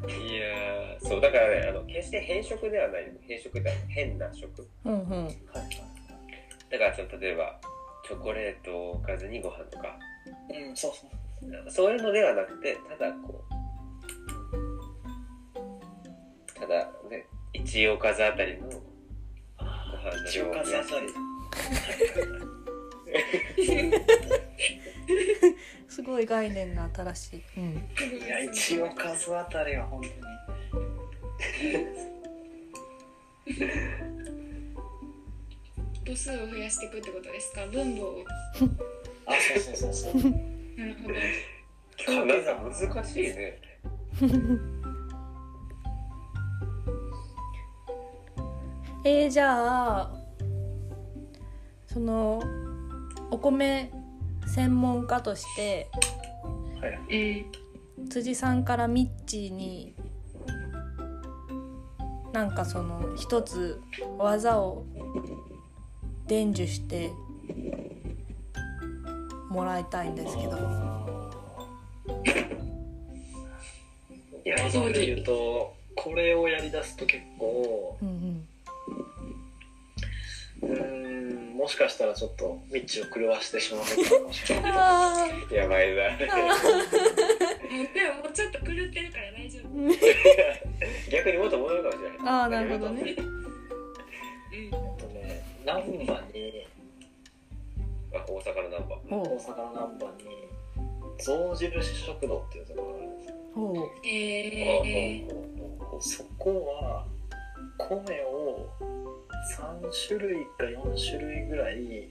[0.06, 3.12] いやーそうだからねあの決して変色ではない。
[3.22, 4.68] 変色ではない変な食。
[4.84, 5.24] うんうん。
[5.26, 5.34] はい。
[6.70, 7.60] だからその例えば
[8.06, 9.98] チョコレートをおかずにご飯とか。
[10.50, 11.10] うんそうそう。
[11.68, 13.54] そういうのではなくてただこう
[16.54, 18.68] ただね一おかずあたりの
[20.26, 20.54] 一応量を。
[20.54, 21.08] 増やし数あたり
[25.88, 27.64] すごい概念が新しい、うん、
[28.24, 30.14] いや一応数あたりは本当に。
[36.06, 38.24] 母数を増やしていくってことですか分母を
[39.26, 40.22] あそうそうそうそう。
[40.76, 41.14] なるほど。
[42.70, 43.58] 難しいね
[49.06, 50.10] えー、じゃあ
[51.86, 52.42] その
[53.30, 53.92] お米
[54.46, 55.88] 専門家として
[56.80, 57.44] はい。
[57.46, 57.64] うん
[58.08, 59.94] 辻さんからミッチーに
[62.32, 63.80] なんかその一つ
[64.18, 64.84] 技を
[66.26, 67.12] 伝授して
[69.48, 70.58] もらいたいんですけど。
[74.44, 78.33] いやそれで言うとこれをやりだすと結構うんうん
[80.64, 81.56] うーん。
[81.56, 86.10] もしかしたらちょっとミッチを狂わしてしまうかもしれない あやばいな。
[86.10, 86.18] もう
[87.94, 89.68] でももうちょっと狂ってるから大丈夫。
[89.78, 93.02] ー逆にもっと戻るかもしれないあーなるほどね。
[93.02, 93.08] うん。
[94.56, 95.88] えっとね難波
[96.32, 96.66] に
[98.14, 100.44] あ大阪のナンバーほ大阪の難波に
[101.18, 103.34] 象印食堂っていうところがあるんですよ。
[103.36, 103.58] う。
[103.58, 107.06] ほうえー、そこは
[107.78, 108.68] 米を
[109.58, 112.08] 3種類か4種類ぐらい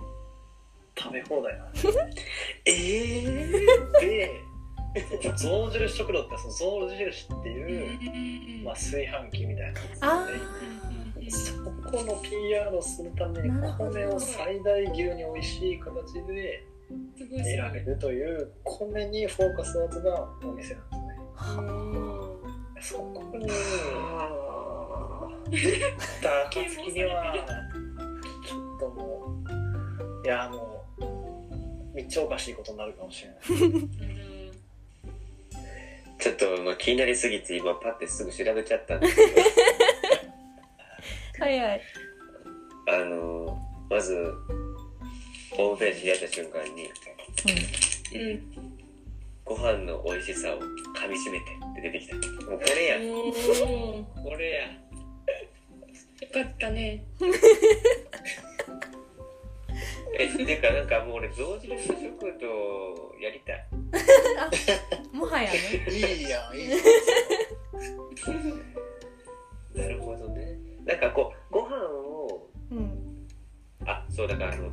[0.95, 1.93] 食べ放題なんですよ。
[2.65, 3.23] え
[4.06, 4.34] え
[5.23, 8.63] で象印食堂ってその象印っていう、うん。
[8.63, 9.82] まあ、炊飯器みたいな。
[10.02, 16.65] あうんそこの PR をするために米を最大級に美味しい形で
[17.17, 20.95] 選べるという米にフォーカスのやつがお店なんで
[22.82, 22.93] すね。
[22.97, 24.52] そこに行
[25.25, 25.29] っ
[26.21, 27.33] た暁には
[28.47, 29.43] ちょっとも
[30.23, 33.39] ういやもうめっちゃおかしいことになるかもしれない。
[36.19, 39.21] ちょっと、まあ、気になりすぎて今パッてすぐ調べちゃったんですけ
[41.38, 41.81] 早い。
[42.88, 43.59] どあの
[43.89, 44.33] まず
[45.51, 46.89] ホームページ開いた瞬間に
[48.15, 48.73] うん。
[49.45, 52.15] ご飯の美味しさを噛みしめてって出てきた。
[52.15, 52.21] も
[52.55, 52.97] うこれや。
[54.23, 54.71] これや
[56.21, 57.03] よかったね。
[60.17, 61.97] えっていうかなんかもう俺象印食
[62.39, 63.67] 堂やりたい。
[65.17, 65.57] もはやね。
[65.89, 66.07] いいや
[66.51, 66.81] んいいやん
[69.75, 70.57] なるほどね。
[70.86, 73.27] なんかこうご飯をうん。
[73.86, 74.69] あそうだからあの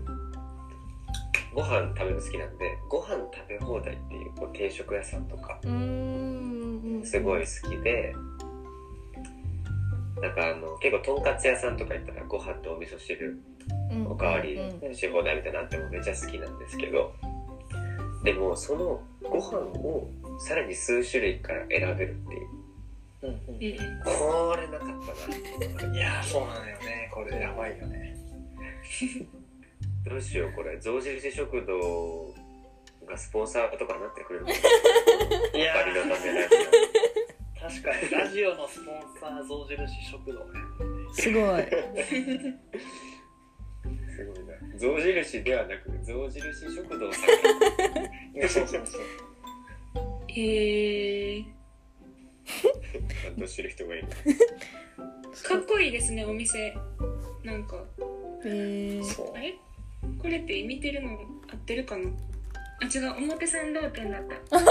[1.54, 8.14] ご飯食べるの好きなんでご飯食べ放題っていうこう定食屋さんとかすごい好きで
[10.20, 13.38] なんかあの結構とんかつ屋さんとか行ったらご飯とお味噌汁
[14.09, 17.12] おかわりうんし放題みたいなのあってもめっちゃ好きなんですけど。
[18.22, 22.48] でもそのご飯をさらに数種類から選べるっていう。
[23.22, 23.38] うんうん。
[24.04, 24.88] これなかっ
[25.78, 27.11] たないやそうなのよね。
[27.12, 28.16] これやばいよね。
[30.04, 30.78] どうしようこれ。
[30.78, 32.35] 象印食堂
[33.06, 34.59] がスポンサーとかなってくれるのか。
[35.54, 36.14] いやバリのため
[37.61, 38.11] 確かに。
[38.11, 40.46] ラジオのスポンサー象印食堂ね。
[41.12, 41.62] すごい。
[41.62, 41.66] オ
[44.09, 44.79] すごいな。
[44.79, 46.40] 象印ではなく象印
[46.75, 47.31] 食堂さん。
[50.29, 51.44] へー。
[52.44, 54.09] ちゃんとしてる人がいる。
[54.09, 56.75] かっこいいですねお店。
[57.44, 57.85] なんか。
[58.44, 59.37] えー、そう。
[59.37, 59.55] あれ？
[60.18, 61.18] これって見てるの
[61.53, 62.11] 合ってるかな？
[62.82, 64.58] あ違う表参道店だった。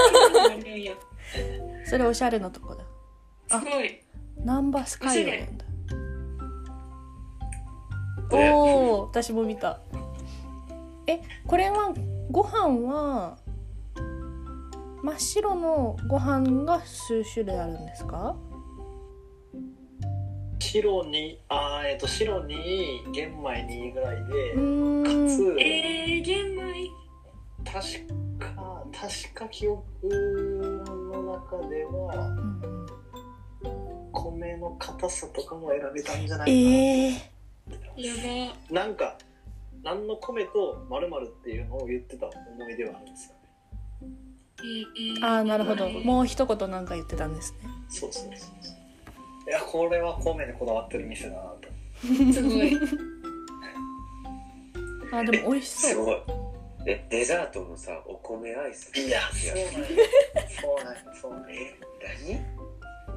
[1.85, 2.83] それおしゃれなとこだ。
[3.59, 4.01] すごい。
[4.43, 5.69] ナンバスカイオなんだね
[8.31, 9.79] おお私も見た。
[11.07, 11.93] えこれは
[12.31, 13.37] ご飯は
[15.01, 18.35] 真っ白のご飯が数種類あるんですか？
[20.59, 25.03] 白にあーえっ、と白に玄米にぐらいでうーん。
[25.03, 26.61] かつえー、玄米
[27.71, 28.07] 確
[28.39, 29.85] か確か記憶
[31.13, 32.69] の中ではうん
[34.11, 37.13] 米の硬さとかも選べたんじゃないかな、えー、
[37.97, 38.13] や
[38.69, 39.17] ばなんか
[39.83, 43.39] 何の米と〇〇っていうのを言ってた思い出はあるんですよね。
[44.61, 45.89] えー、ああなるほど。
[45.89, 47.59] もう一言なんか言ってたんですね。
[47.87, 49.49] そうそうそうそう。
[49.49, 51.69] いやこれは米にこだわってる店だなと。
[52.33, 52.77] すごい。
[55.13, 55.91] あでも美味しそう。
[55.91, 56.48] すごい
[56.85, 58.91] でデザートもさお米アイス。
[58.97, 59.99] いやそうなんや。
[60.61, 60.99] そうなんや。
[61.21, 61.59] そうなんや。
[61.61, 61.75] え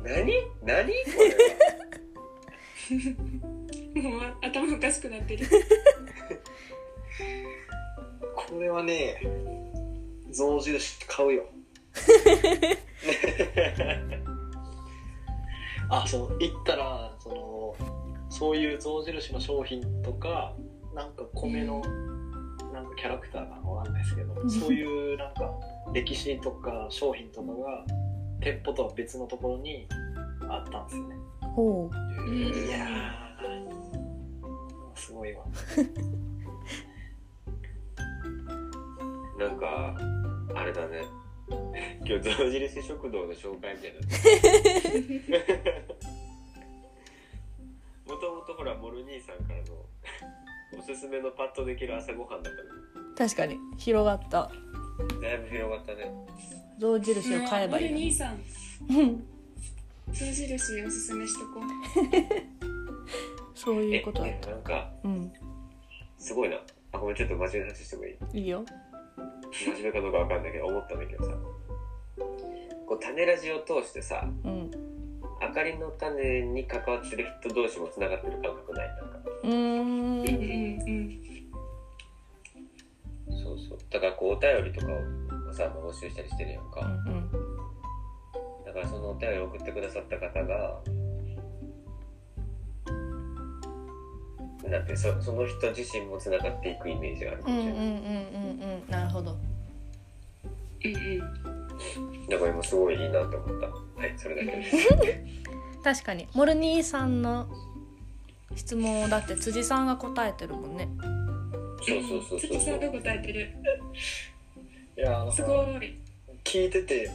[0.03, 0.33] 何？
[0.65, 0.75] 何？
[0.75, 0.93] 何？
[3.93, 5.47] これはもう頭おかしくなってる。
[8.35, 9.21] これはね
[10.31, 11.45] 象印買うよ。
[15.91, 17.77] あそう行ったらその
[18.31, 20.57] そういう象印の商品とか
[20.95, 21.83] なんか米の
[22.73, 25.53] なんかキャラクターがわかんないですけどそういうなんか
[25.93, 27.85] 歴史とか商品とかが
[28.41, 29.87] 店舗とは別のところに
[30.49, 31.17] あったんですよね。
[31.41, 31.97] ほう。
[32.29, 33.43] うんいやー。
[34.95, 35.45] すごいわ。
[39.39, 39.97] なんか
[40.55, 41.03] あれだね。
[42.07, 44.01] 今日象印食堂の紹介みたいな。
[48.07, 49.65] もともとほらモル兄さんからの
[50.79, 52.57] おすすめのパッとできる朝ごはんだか
[53.17, 53.59] 確かに。
[53.79, 54.39] 広がった。
[54.39, 54.49] ら
[55.21, 56.11] だいぶ広がったね。
[56.79, 58.35] 象印を買えばいい俺のに兄さん。
[58.91, 59.25] うん。
[60.13, 63.59] 象印おすすめしとこう。
[63.59, 64.51] そういうえことだった。
[64.51, 65.33] なんかうん。
[66.19, 66.57] すごいな。
[66.93, 68.41] あごめんちょっと真面目な話してもいい？
[68.41, 68.65] いいよ。
[69.53, 71.33] 真面目かどうかわかんないけど思ったんだけどさ。
[72.87, 74.71] こう種ラジを通してさうん。
[75.41, 78.89] 明かりの種に関わってる人同士もつながってる感覚ない？
[78.89, 79.53] なんかうーん。
[79.53, 79.57] う
[80.25, 80.33] んうん
[80.89, 80.91] う
[83.35, 83.37] ん。
[83.43, 83.79] そうそう。
[83.91, 84.99] だからこうお便りとかを
[85.53, 87.29] さ募集したりしてるやんか、うん
[88.65, 90.81] だからそのお便りを送ってくださった方が
[94.65, 98.05] なんてそその人自身もつながっていくイメージがあるかうんうんもしれない、うんうんう
[98.89, 99.37] んなるほど。
[100.85, 101.19] うんうん。
[102.29, 103.67] だから今すごいいいなと思った。
[103.67, 103.73] は
[104.07, 104.77] いそれだけです。
[105.85, 106.27] 確かに。
[106.33, 107.47] モルニーさんの
[108.57, 110.89] 質問をだって辻さんが答えてるもんね。
[111.81, 112.51] そうそうそうそう。
[112.51, 113.49] 辻さんが答えてる。
[114.97, 115.99] いやあのすごい。
[116.45, 117.11] 聞いてて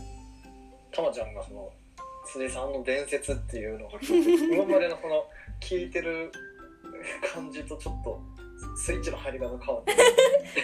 [0.92, 1.72] たまちゃんがその
[2.26, 5.26] 辻さんの伝説っていうのが 今までのこの
[5.60, 6.32] 聞いてる
[7.34, 8.22] 感じとちょっと
[8.76, 9.96] スイッチの入り方変わって。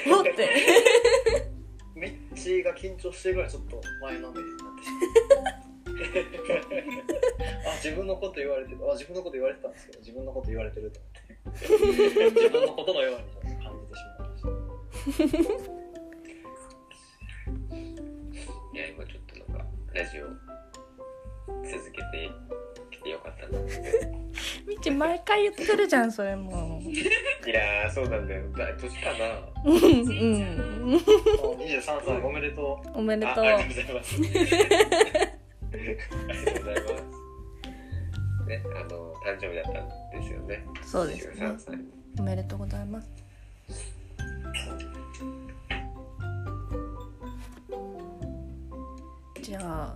[0.07, 0.33] 持って。
[1.95, 5.72] ミッチーが緊張してるぐらいちょっと前のめりになってしまう
[7.65, 8.77] あ自分のこと言われてる。
[8.89, 11.23] あ自分のこと言われてたんですけど自分のこと言われてると思って。
[12.41, 14.49] 自分のことのように感じてしまいました。
[18.73, 20.27] いや今ちょっとなんかラジオ
[21.63, 22.31] 続けて
[22.89, 23.59] きてよかったな。
[24.67, 26.81] みち毎回言ってるじゃんそれも。
[27.45, 28.49] いやーそうなんだよ。
[28.57, 29.39] だ年かな。
[29.65, 30.97] うんうん。
[30.97, 32.97] 23歳おめでとう。
[32.97, 33.45] おめでとう。
[33.45, 35.32] あありがとうございます
[39.25, 40.65] 誕生日だったんですよね。
[40.85, 41.45] そうですね。
[41.47, 41.77] 23歳。
[42.19, 43.09] おめでとうございます。
[49.41, 49.95] じゃあ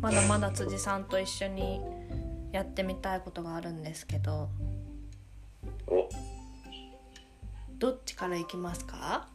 [0.00, 1.80] まだまだ辻さんと一緒に
[2.52, 4.50] やってみたいことがあるんですけど
[5.86, 6.08] お、
[7.78, 9.26] どっちからいきますか？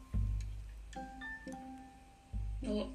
[2.63, 2.87] お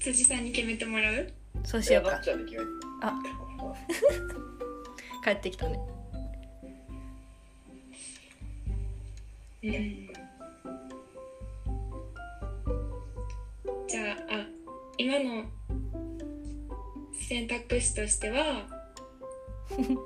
[0.00, 1.32] 辻さんに決めてもらう？
[1.64, 2.20] そうしようか。
[3.02, 3.14] あ
[5.24, 5.78] 帰ってきたね。
[9.62, 10.08] うん。
[13.88, 14.46] じゃああ
[14.98, 15.44] 今の
[17.28, 18.66] 選択肢としては？
[19.78, 19.96] うん。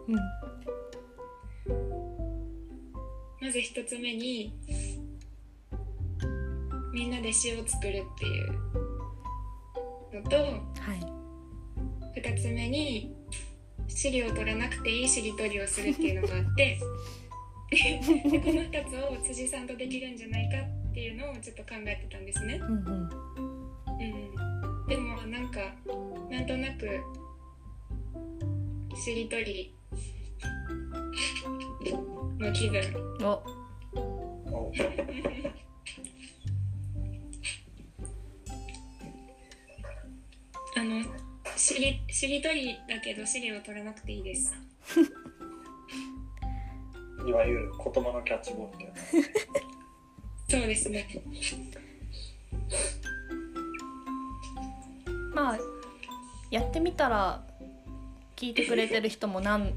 [3.40, 4.52] まず一つ目に
[6.92, 8.65] みんなで詩を作るっていう
[10.20, 10.52] のとは
[10.94, 11.16] い。
[12.14, 13.14] 二つ目に
[13.88, 16.78] 資料を取らなくていいしりとりをするっていうのがあって
[17.70, 20.56] でこの二つを辻さんとできるんじゃないか
[20.90, 22.54] っていうのをちょっと考えてたんですね。
[22.54, 23.08] うんうん。
[23.98, 25.60] うん、でもなんか
[26.30, 27.00] なんとなく
[28.96, 29.74] しりとり
[32.38, 32.80] の気分
[40.78, 41.02] あの
[41.56, 44.52] しりしりとりだけど資料を取らなくていいです。
[47.26, 49.00] いわゆる言葉のキャッチボールみたいな
[50.48, 51.08] そうですね。
[55.34, 55.58] まあ
[56.50, 57.42] やってみたら
[58.36, 59.72] 聞いてくれてる人もなん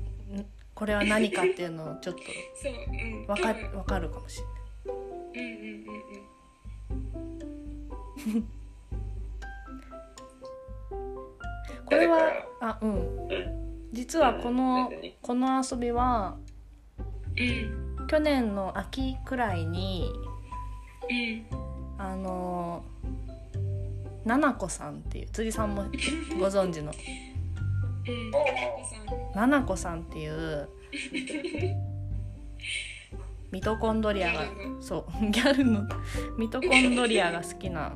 [0.76, 2.22] これは何かっていうのをちょっと
[2.62, 3.26] そううん。
[3.26, 5.06] わか多分わかるかもしれない。
[5.36, 5.86] うんうん
[8.36, 8.59] うん
[11.90, 12.20] これは
[12.62, 12.90] あうん。
[12.92, 13.90] うん。
[13.92, 16.38] 実はこのうんこの遊びは
[17.38, 18.08] うん。
[18.08, 20.12] 去年の秋くらいに
[21.10, 21.46] うん。
[21.98, 22.84] あの
[24.26, 25.84] ななこさんっていう辻さんも
[26.40, 26.92] ご存知の。
[29.36, 30.02] ななこさん。
[30.02, 30.70] っていう
[33.52, 34.46] ミトコンドリアが
[34.80, 35.82] そうギャルの
[36.38, 37.96] ミトコンドリアが好きな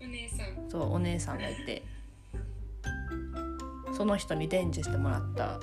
[0.00, 0.70] お姉さん。
[0.70, 1.82] そうお姉さんがいて
[3.96, 5.60] その人に伝授してもらった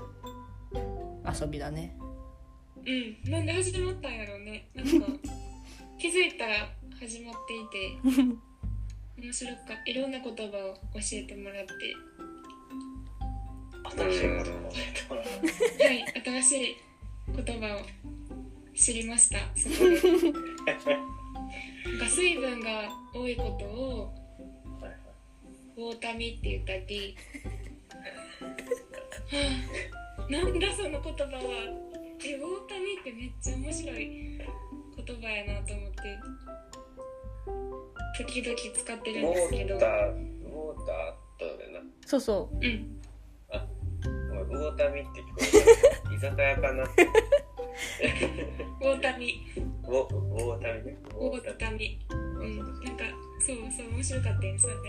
[1.30, 1.96] 遊びだね。
[2.86, 3.32] うん。
[3.32, 4.68] なんで始まったんやろうね。
[4.74, 4.92] なんか
[6.00, 6.70] 気づいたら
[7.00, 8.42] 始まっていて
[9.22, 11.72] 面白かいろんな言葉を教えてもらって。
[13.84, 16.42] 新しいことも教えてもらうはい。
[16.42, 16.76] 新しい
[17.36, 17.82] 言葉を
[18.74, 19.40] 知りました。
[19.56, 20.32] そこで。
[21.92, 24.22] なんか水分が多いことを
[25.78, 27.61] ウォータミって言ったりはあ
[30.30, 31.42] なんだその言葉は
[32.24, 36.20] えウォータミってめっちゃ面白い言葉やなと思って
[38.18, 41.80] 時々使ってるんウォですけどーター、ウォーターとだよな。
[42.06, 43.02] そうそうん
[43.52, 46.14] お前ウォーターミって聞こえた。
[46.14, 46.84] 居酒屋かな。
[48.82, 49.42] ウォータミ
[49.84, 50.98] ウォウォーターミね。
[51.16, 53.04] ウォータミうんなんか
[53.40, 54.80] そうそう面白かったよそれが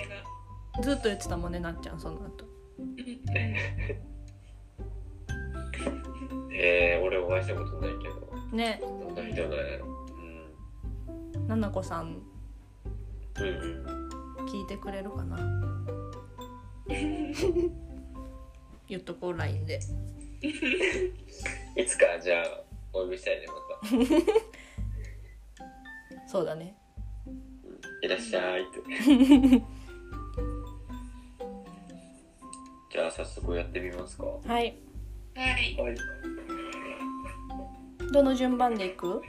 [0.78, 2.51] うずっと言ってたもんねなっちゃんその後うんうん
[6.54, 8.32] えー、俺お会いしたことないけど。
[8.56, 9.86] ねどんな人なんやろ。
[11.48, 12.22] ななこさん
[13.38, 13.46] うん。
[13.46, 13.54] うん
[14.40, 14.46] うん。
[14.46, 15.38] 聞いてくれるかな？
[18.88, 19.78] 言っとこう LINE で
[21.76, 23.86] いつかじゃあお呼びしたいねまた。
[26.28, 26.76] そうだね
[28.02, 28.80] いらっしゃいって。
[32.92, 34.24] じゃあ早速やってみますか。
[34.24, 34.76] はい。
[35.34, 35.76] はい。
[35.80, 35.96] はい。
[38.12, 39.22] どの順番でいく？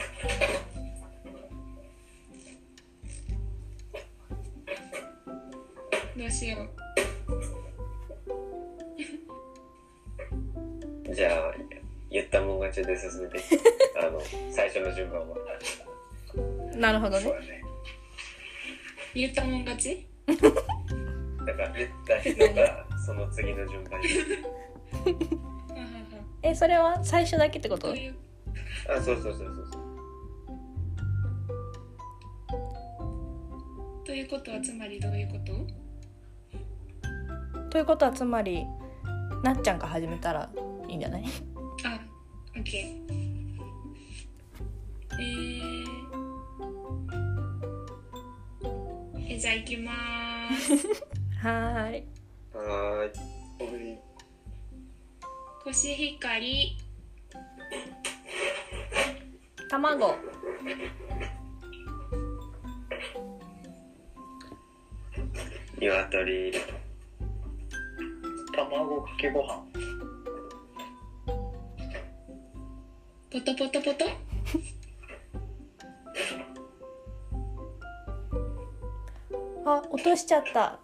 [6.18, 6.70] どうしよう。
[11.16, 11.53] じゃあ
[12.11, 13.39] 言ったもん勝ちで進めて。
[14.01, 14.20] あの
[14.51, 15.38] 最初の順番は。
[16.76, 17.24] なるほどね。
[17.24, 17.61] そうだね。
[19.16, 20.05] 言ったもん勝ち？
[20.28, 24.08] だから言った人がその次の順番に。
[26.41, 27.88] えそれは最初だけってこと？
[27.89, 28.16] という
[28.89, 29.70] あそうそうそうそう。
[29.72, 29.84] そう。
[34.06, 34.51] ということ？
[34.51, 35.54] はつまりどういうこと？
[37.70, 38.66] ということはつまり
[39.43, 40.49] なっちゃんが始めたら
[40.88, 41.24] いいんじゃない？
[41.86, 41.99] あ、
[42.56, 43.04] オッケー。
[45.20, 49.91] えー、じゃあ行きま
[50.60, 50.76] す。
[51.41, 52.04] はーいはーい
[55.74, 56.78] コシヒカリ
[59.71, 60.15] 卵。
[65.82, 66.53] 鶏。
[68.55, 69.65] 卵かけご飯。
[73.32, 74.05] ポトポトポト。
[79.65, 80.82] あ落としちゃった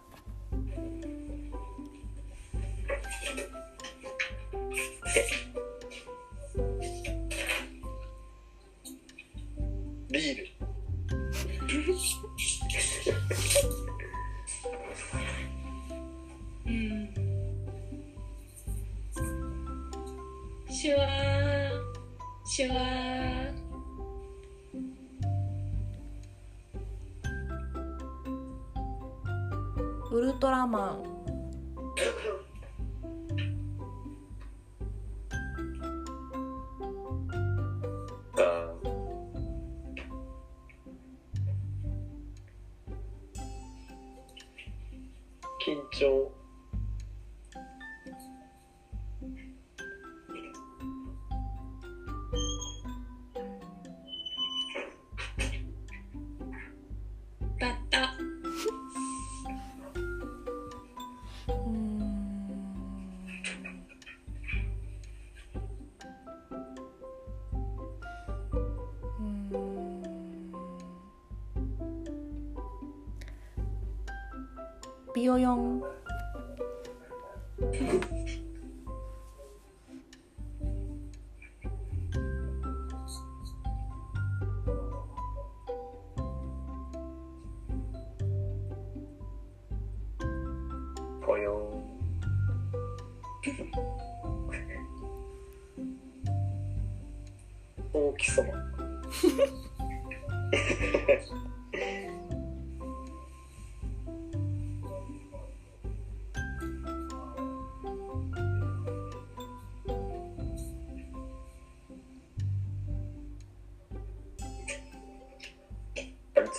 [75.36, 75.89] ビヨ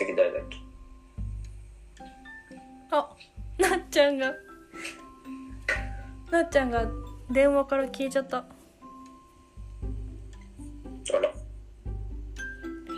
[0.02, 0.58] 次誰だっけ？
[2.90, 3.16] あ
[3.60, 4.34] なっちゃんが。
[6.32, 6.88] なっちゃんが
[7.30, 8.38] 電話から消えちゃった。
[8.38, 8.44] あ
[11.22, 11.32] ら。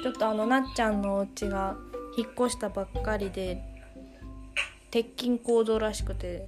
[0.01, 1.75] ちょっとあのなっちゃんのお家が
[2.17, 3.61] 引っ越したばっかりで
[4.89, 6.47] 鉄筋構造らしくて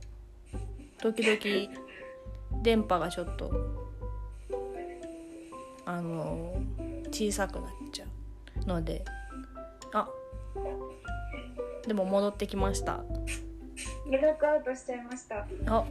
[1.01, 3.51] 時々電波がちょっと
[5.85, 6.55] あの
[7.11, 8.05] 小さくなっちゃ
[8.63, 9.03] うので。
[9.05, 9.24] あ
[11.87, 12.93] でも戻ってきました。
[12.93, 15.45] アウトしちゃいました。
[15.67, 15.85] あ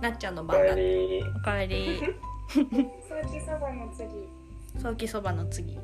[0.00, 0.74] なっちゃんのお番だ。
[0.74, 1.22] かえり。
[1.22, 2.00] おかえり。
[2.48, 4.42] ソーキそばの次。
[4.80, 5.78] 早期そばの次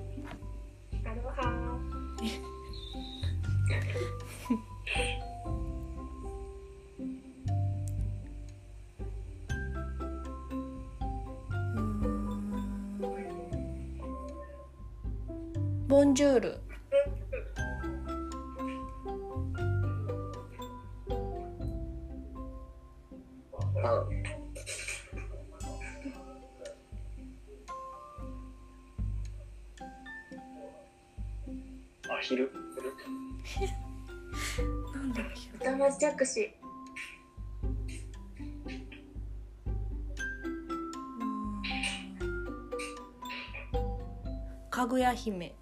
[44.70, 45.57] かぐや姫。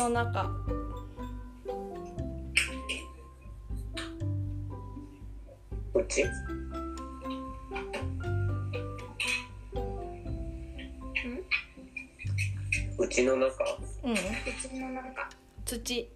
[0.00, 0.50] の中。
[5.94, 6.24] うち？
[12.98, 13.64] うちの中？
[14.02, 14.14] うん。
[14.14, 15.28] 口の中。
[15.66, 15.76] 土。
[15.76, 16.08] うち？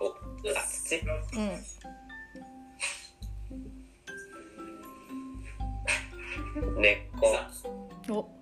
[0.00, 0.96] おあ土。
[0.96, 1.40] う
[6.76, 6.82] ん。
[6.82, 7.36] 根っこ。
[8.10, 8.37] お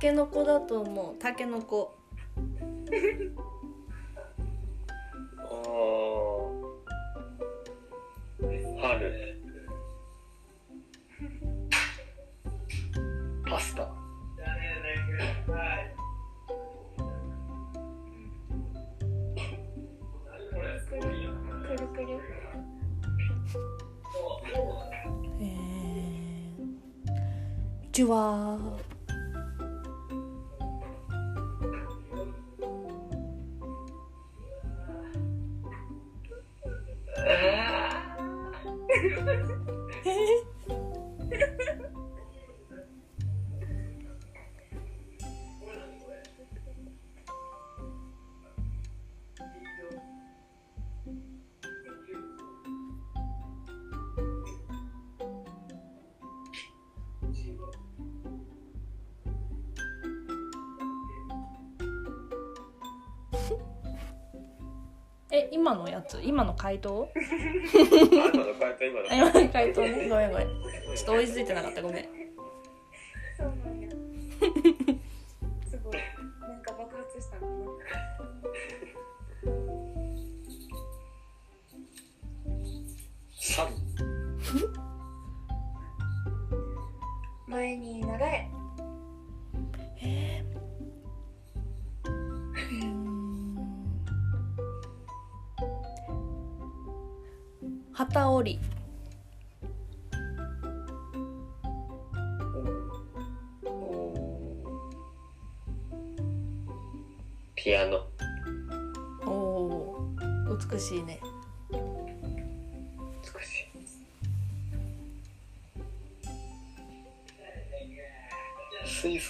[0.00, 1.14] ケノコだと思う。
[1.20, 1.94] タケノコ。
[5.36, 8.80] あー。
[8.80, 9.12] 春
[13.44, 13.92] パスタ。
[20.88, 22.00] くるくる。
[22.00, 22.18] くる
[25.40, 27.20] えー、
[27.92, 28.49] ジュワ
[65.70, 67.08] 今のやつ今の回答？
[67.14, 67.20] あ
[68.32, 69.08] 今の回答今の。
[69.08, 70.08] あ今の回答ね。
[70.08, 70.48] ごめんごめん。
[70.48, 71.82] ちょっと追いついてなかった。
[71.82, 72.19] ごめん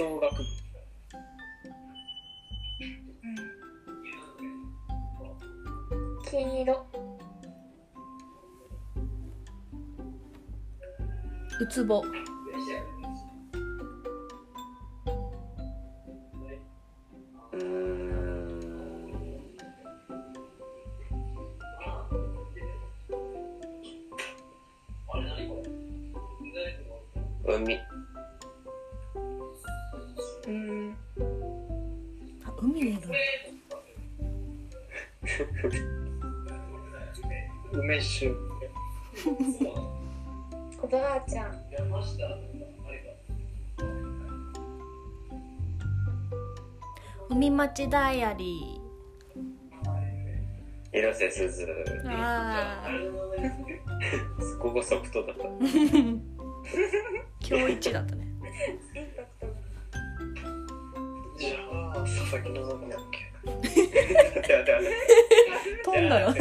[0.00, 0.42] 吹奏楽部。
[6.30, 6.86] 金色。
[11.60, 12.02] うつぼ
[47.60, 48.80] 町ダイアリ
[50.92, 51.68] 広瀬すずー
[52.08, 52.88] あ
[54.58, 55.42] ここ即答だった。
[55.44, 56.18] ー
[57.46, 58.26] 今日一だったね。
[61.38, 61.50] じゃ
[61.92, 63.30] あ佐々木希だっけ？
[65.84, 66.32] 飛んだよ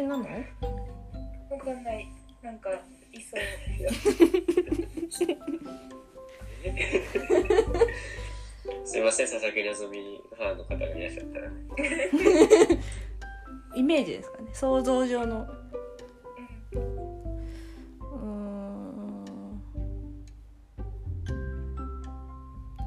[0.00, 0.24] 身なの？
[0.24, 0.28] わ
[1.58, 2.08] かんない。
[2.42, 2.70] なんか
[3.12, 3.40] いそう。
[8.84, 11.50] すいません佐々木希ファンの方がいらっしゃったら。
[13.76, 14.48] イメージですかね？
[14.52, 15.40] 想像上の。
[15.42, 15.48] ん。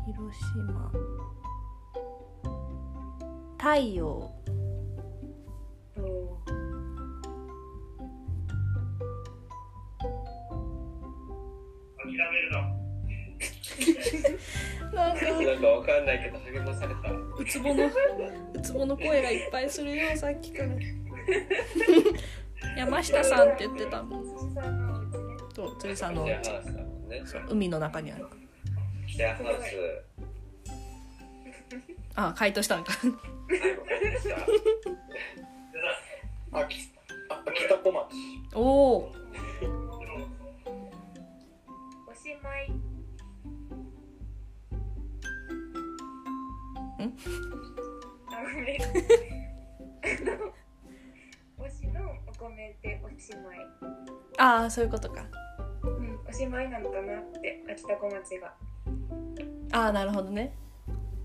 [0.05, 0.91] 広島。
[3.57, 4.04] 太陽
[18.75, 20.69] うつぼの声がいっぱいするよさっきから。
[22.77, 24.25] 山下さんって言ってたもん。
[24.25, 25.03] 辻さんの。
[25.03, 25.21] お家ね
[25.55, 26.37] そう釣りさんのお家
[27.49, 28.25] 海の中にある。
[29.07, 29.77] シェアハウス
[32.15, 32.91] あ 回答したのか。
[38.53, 39.13] おおお
[42.13, 42.69] しまい。
[47.05, 47.15] ん？
[48.45, 48.83] まれる
[51.57, 53.57] 推しのお米でおしまい。
[54.37, 55.25] ああそういうことか。
[55.83, 58.53] うんおしまいなのかなって秋田小町が。
[59.71, 60.53] ああなるほどね。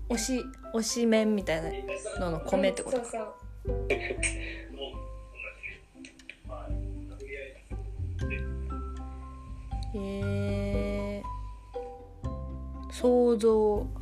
[0.09, 0.43] 推し
[0.73, 1.71] 推し麺みたいな
[2.19, 3.41] のの米ってことか、うん、そうそう。
[9.93, 11.23] へえ、
[12.91, 14.00] 想像。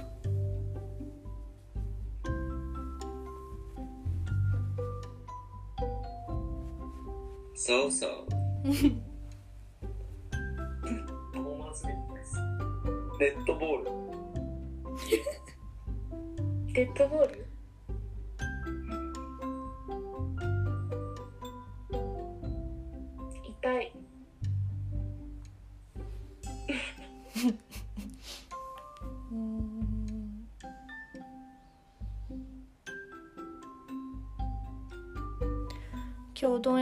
[7.69, 8.09] そうそう。
[11.35, 11.93] 友達で
[12.23, 12.33] す。
[13.19, 13.85] デッドボール。
[16.73, 17.48] デッドボール？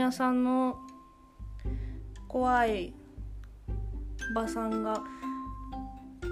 [0.08, 0.78] 屋さんの
[2.28, 2.94] 怖い
[4.30, 5.02] おばさんが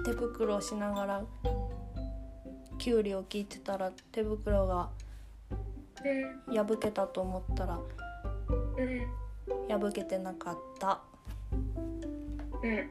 [0.03, 1.23] 手袋をしながら
[2.79, 4.89] きゅうりを切ってたら手袋が
[6.49, 7.79] うん破けたと思ったら
[8.47, 10.99] うん破けてなかった。
[12.63, 12.87] うんはい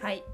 [0.00, 0.24] はい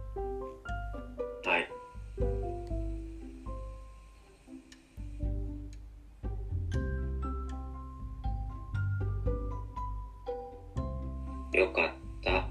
[11.61, 11.91] よかっ
[12.25, 12.49] た。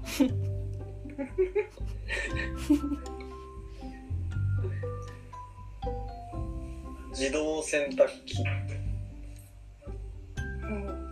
[7.12, 8.42] 自動洗濯機。
[10.62, 11.10] うん。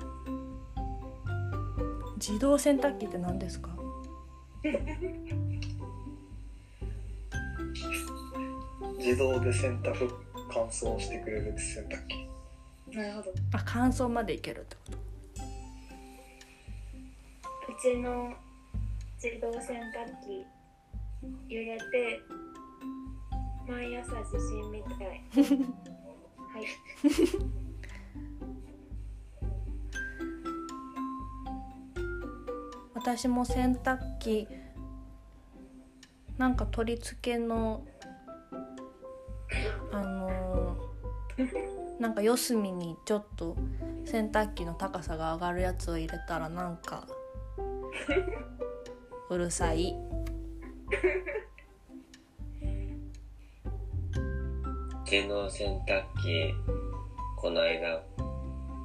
[2.16, 3.70] 自動洗濯機って何ですか？
[8.98, 10.08] 自動で洗濯
[10.52, 12.28] 乾燥してくれる洗濯機。
[12.96, 13.32] なるほど。
[13.54, 14.97] あ乾燥までいけるってこと？
[14.97, 14.97] う
[17.80, 18.34] ちの
[19.22, 20.44] 自動洗濯機
[21.48, 22.20] 揺れて
[23.68, 25.06] 毎朝地震みたい。
[25.06, 26.66] はい。
[32.94, 34.48] 私も洗濯機
[36.36, 37.86] なんか取り付けの
[39.92, 43.56] あのー なんか四隅にちょっと
[44.04, 47.06] 洗濯機の高さが上がるやつを入れたらなんか
[49.30, 49.94] うるさい。
[55.04, 56.54] うちの洗濯機
[57.36, 58.02] この間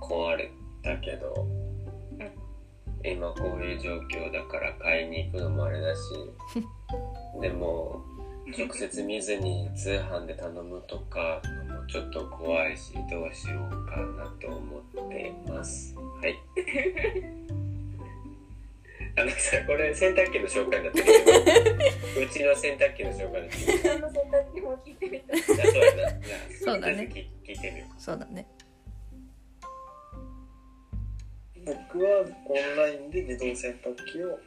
[0.02, 0.52] 壊れ
[0.82, 1.48] たけど
[3.04, 6.02] 今こういう状況だから買いに行くのもあれだし
[7.42, 8.02] でも
[8.58, 15.96] 直接見ずに通販で頼むとかもちょっと怖いしどうしようかなと思ってます。
[15.96, 17.43] はい。
[19.16, 22.26] あのさこれ 洗濯機の紹介になってる。
[22.26, 23.96] うちの洗濯機の紹介になってる。
[23.96, 25.40] あの洗濯機も聞いてみたい。
[25.40, 27.10] あそうやなじゃあそうだね。
[27.44, 28.02] 聞いてみよう。
[28.02, 28.48] そうだね。
[31.66, 34.40] 僕はオンラインで自動洗濯機を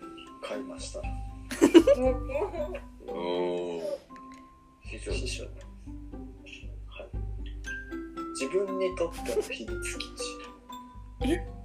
[0.43, 1.01] 買いました。
[3.07, 3.13] お
[3.79, 4.01] お
[4.83, 5.45] 非常に師匠。
[5.45, 5.55] はい。
[8.33, 11.33] 自分にとっての秘密基地。
[11.33, 11.56] え？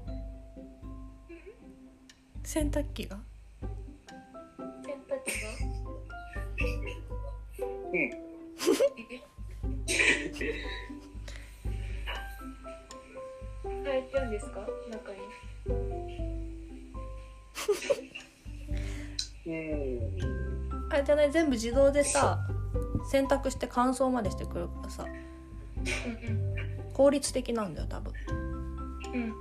[2.53, 3.17] 洗濯機が？
[4.83, 5.47] 洗濯機が
[13.85, 14.31] 入ってるん。
[14.31, 15.19] ですか中に
[19.47, 20.91] うん。
[20.91, 22.37] あれじゃない全部自動でさ
[23.09, 28.13] 洗濯して乾燥までしてくるからさうん効率的なんだよ多分。
[29.13, 29.31] うんうん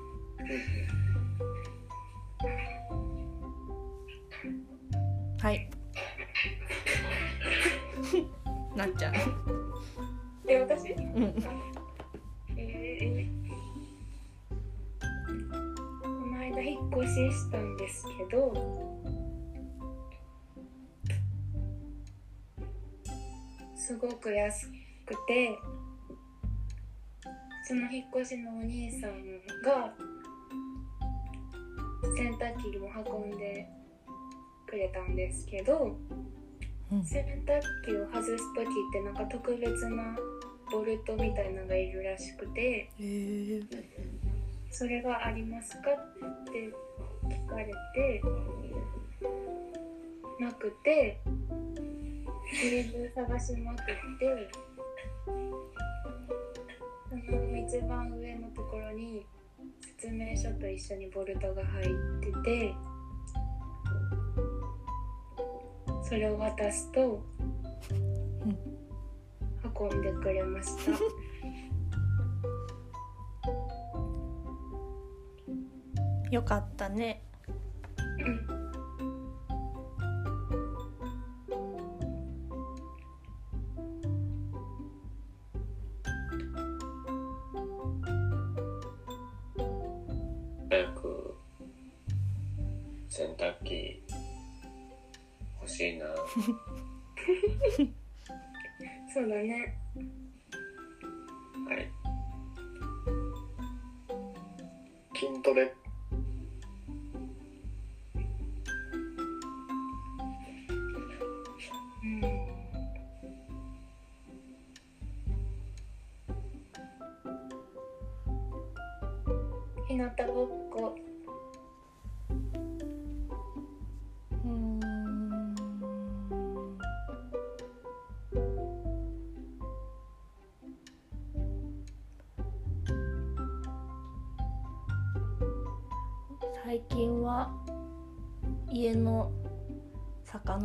[5.41, 5.70] はい。
[8.76, 9.14] なっちゃう。
[10.49, 10.93] え私？
[10.93, 11.34] うん。
[12.57, 13.41] えー
[16.03, 18.53] この間引っ越ししたんですけど
[23.76, 24.68] すごく安
[25.07, 25.57] くて
[27.66, 29.11] その引っ越しのお兄さん
[29.62, 29.95] が
[32.16, 32.88] 洗濯機も
[33.22, 33.66] 運んで
[34.71, 35.97] くれたんですけど
[36.93, 37.05] うん。
[37.05, 40.16] 洗濯機を外す時ってなんか特別な
[40.71, 43.03] ボルトみたいなのがいるらしくてえ。
[43.03, 43.62] ー、
[44.71, 46.73] それがありますかって
[47.29, 48.23] 聞かれて
[50.41, 51.21] なくて
[52.53, 53.85] 家中探しまくっ
[54.18, 54.51] て
[57.09, 59.27] その一番上のところに
[59.99, 61.87] 説明書と一緒にボルトが入っ
[62.21, 62.75] てて
[66.11, 67.23] それを渡すと
[69.63, 70.91] 運んでくれました。
[76.35, 77.30] よかったね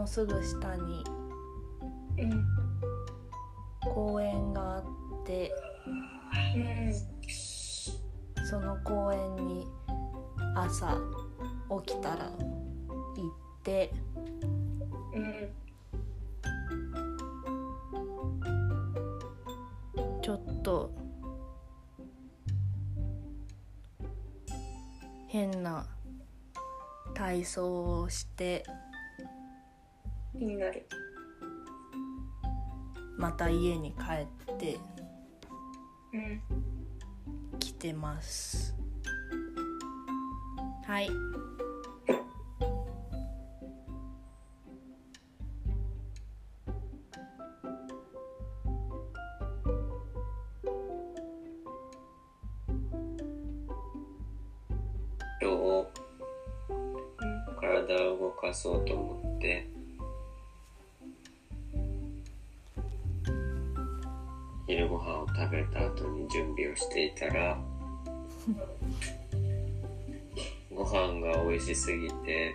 [0.05, 1.03] のすぐ下に
[2.19, 2.45] うん
[3.91, 4.83] 公園があっ
[5.25, 5.51] て
[6.55, 6.93] うん
[8.45, 9.67] その公園に
[10.55, 10.95] 朝
[11.87, 13.27] 起きたら行
[13.59, 13.91] って
[15.15, 15.49] うん
[20.21, 20.91] ちょっと
[25.29, 25.87] 変な
[27.15, 28.63] 体操をして
[30.55, 30.85] になる。
[33.17, 34.77] また家に帰って
[36.13, 36.41] うん。
[37.59, 38.75] きてます。
[40.85, 41.09] はい
[67.15, 67.57] たら
[70.73, 72.53] ご飯が美味しすぎて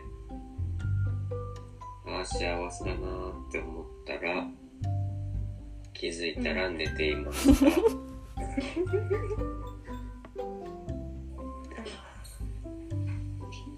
[2.07, 4.47] ああ幸せだなーって思ったら
[5.95, 7.77] 気づいたら寝ていました、今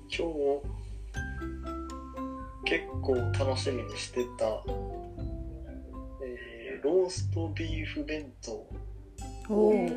[0.09, 0.63] 日
[2.65, 4.47] 結構楽しみにしてた、
[6.25, 8.67] えーローストビーフ弁当。
[9.49, 9.89] おお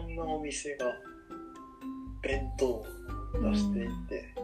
[0.00, 0.86] ろんなお店が
[2.22, 2.86] 弁当を
[3.42, 4.34] 出していて、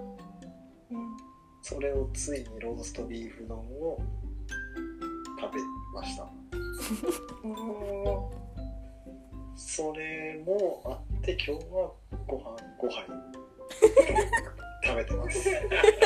[0.91, 1.17] うん
[1.69, 3.99] それをついにローストビーフ丼を
[5.41, 5.59] 食べ
[5.93, 6.31] ました。
[9.57, 11.91] それもあって今日は
[12.29, 13.05] ご飯5杯
[14.85, 15.51] 食べてます。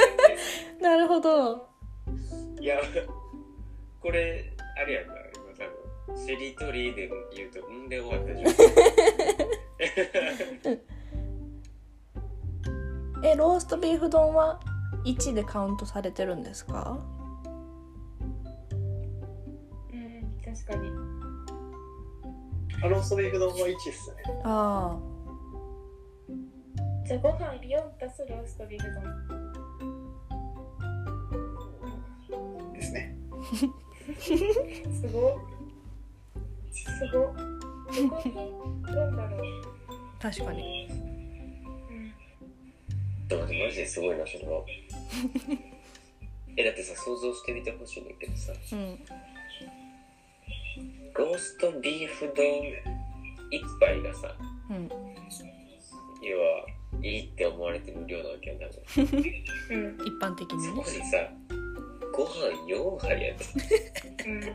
[0.80, 1.68] なるほど。
[2.58, 2.80] いや、
[4.00, 5.52] これ、あれやんな、今
[6.06, 8.50] 多分、しりとりで言うと、んで終わったじゃん。
[13.22, 14.60] えローストビーフ丼は
[15.04, 16.98] 1でカウントされてるんですか？
[19.92, 20.90] うん確かに。
[22.82, 24.22] あローストビーフ丼は1っすね。
[24.44, 24.98] あ
[27.06, 29.04] じゃあご飯4足すローストビーフ丼。
[32.74, 33.16] ですね。
[34.20, 35.32] すごっ。
[36.70, 37.34] すごっ。
[37.34, 37.42] ど
[38.08, 38.40] こにど
[39.10, 39.40] んだろう。
[39.40, 39.42] あ
[40.20, 40.88] 確かに
[43.30, 44.62] うんマジですごいな、それは。
[46.56, 48.98] え、だってさ、想像してみてほしいんだけどさ、うん
[51.16, 52.44] ローストビーフ丼
[53.50, 54.34] 一杯がさ、
[54.70, 54.88] うん
[56.22, 56.66] 要は、
[57.02, 58.82] いいって思われてる量なわけやん、多分。
[59.70, 61.16] うん一般的にそねこにさ、
[62.12, 62.30] ご飯
[62.68, 63.44] 4杯やで。
[64.26, 64.42] うん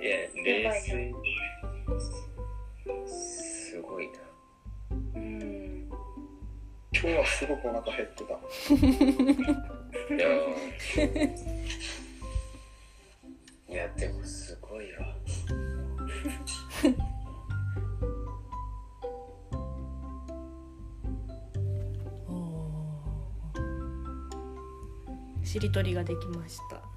[0.00, 1.12] いや、冷静。
[1.98, 4.12] すごいな。
[5.14, 5.88] うん。
[6.92, 8.34] 今日はすごくお腹減ってた。
[10.14, 11.36] いやー
[13.68, 15.06] いやでもすごいわ。
[22.28, 25.44] おー。
[25.44, 26.76] しりとりができました。
[26.76, 26.89] うん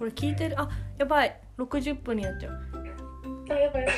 [0.00, 0.58] これ聞いてる？
[0.58, 1.38] あやばい。
[1.58, 2.52] 60分になっちゃう
[3.50, 3.82] あやばい。
[3.82, 3.94] やばい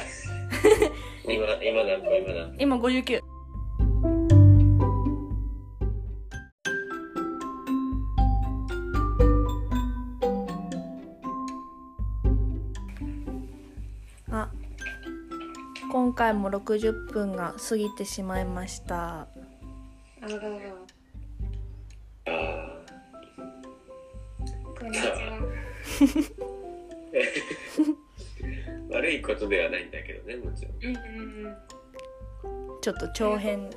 [1.29, 2.17] 今今何分？
[2.17, 2.57] 今何分？
[2.59, 3.21] 今59
[14.33, 14.51] あ
[15.93, 19.21] 今回も60分が過ぎてしまいました。
[19.21, 19.29] あ
[20.23, 20.37] らら
[22.27, 22.31] あ
[24.81, 25.22] こんにちはー
[28.91, 30.75] 悪 悪いことではないんだけどねもちろん。
[30.83, 31.57] うんうんうん。
[32.81, 33.71] ちょっと長編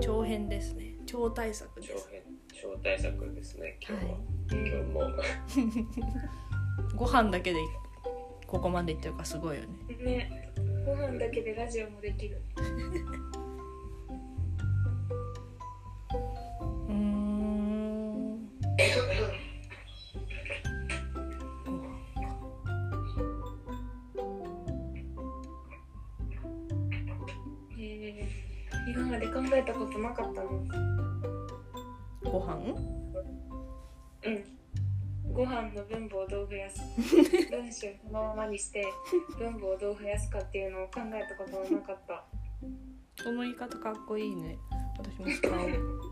[0.00, 0.94] 長編ですね。
[1.06, 1.94] 超大作です。
[1.94, 2.22] 長編
[2.62, 4.22] 超大作ですね今日は、はい。
[4.50, 5.10] 今日も。
[6.96, 7.58] ご飯だけで
[8.46, 9.96] ここまでいってるからすごいよね。
[9.96, 10.52] ね。
[10.84, 12.40] ご飯だけでラジオもできる。
[16.88, 18.48] うーん
[29.12, 30.48] まで考えたことなかったの。
[32.24, 32.54] ご飯？
[34.24, 35.34] うん。
[35.34, 36.80] ご飯の分母をどう増やす？
[37.50, 38.86] 文章そのままにして
[39.38, 42.24] 分母をどう増やすかっていうのを考えたことはなかった。
[43.22, 44.56] この言い方かっこいいね。
[44.96, 46.02] 私も使おう。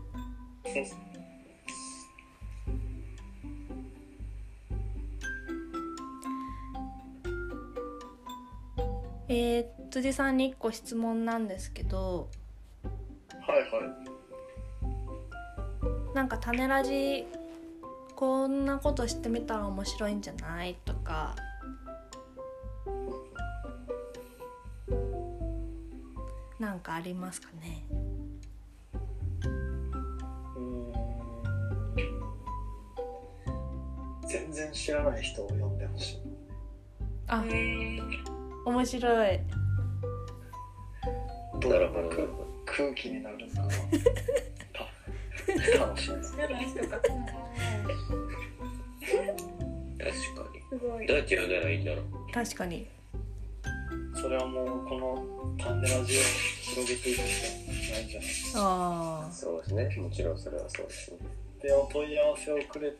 [9.27, 12.29] えー、辻さんに1個質問なんですけど
[13.51, 13.69] はいはい。
[16.15, 17.25] なんか種ラジ
[18.15, 20.75] こんなことしてみたら面白いんじゃない？
[20.85, 21.35] とか。
[26.59, 27.83] なんかありますかね？
[29.43, 30.91] うーん。
[34.27, 36.19] 全然知らない人を呼んでほしい。
[37.27, 38.01] あへえ
[38.65, 39.39] 面白い。
[41.59, 42.15] どなるほどんな
[42.71, 43.53] 空空気になるのか
[44.73, 47.01] た楽しい確か
[50.69, 51.07] すごいに。
[51.07, 52.05] どうやって呼んだらいいんだろう？
[52.33, 52.87] 確かに。
[54.15, 55.25] それはもうこの
[55.57, 56.21] 種ラジを
[56.61, 58.29] 広げていくしかないんじゃない。
[58.55, 59.95] ああそうですね。
[59.97, 61.17] もちろんそれはそうですね。
[61.61, 62.97] でお問い合わせをくれた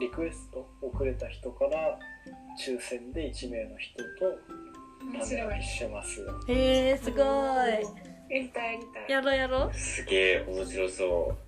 [0.00, 1.98] リクエストをくれた人から
[2.58, 4.38] 抽選で1名の人と
[5.04, 5.28] 面白い。
[5.28, 6.40] 種ラジしますよ。
[6.48, 7.24] へえすごい
[8.28, 9.10] やりたいやりたい。
[9.10, 9.74] やろうやろう。
[9.74, 11.38] すげえ面白そ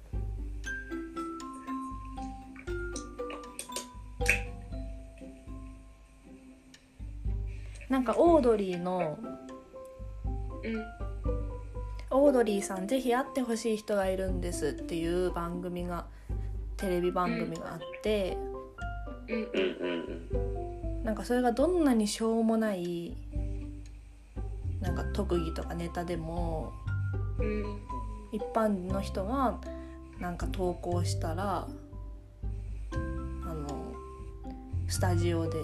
[7.89, 9.19] なんかオードリーの
[10.63, 10.85] うん。
[12.13, 16.07] オードリーさんぜひ会ってほしい人がいるんですっていう番組が
[16.77, 18.37] テレビ番組があって、
[19.29, 19.43] うん。
[19.43, 20.51] ううんうん
[20.99, 21.05] うん。
[21.05, 23.17] なんかそれがどんなにしょうもない
[24.81, 26.73] なんか特技とかネタでも
[27.39, 27.81] うん。
[28.33, 29.59] 一般の人が
[30.21, 31.67] なんか投稿したら
[32.93, 33.93] あの
[34.89, 35.59] スタジオで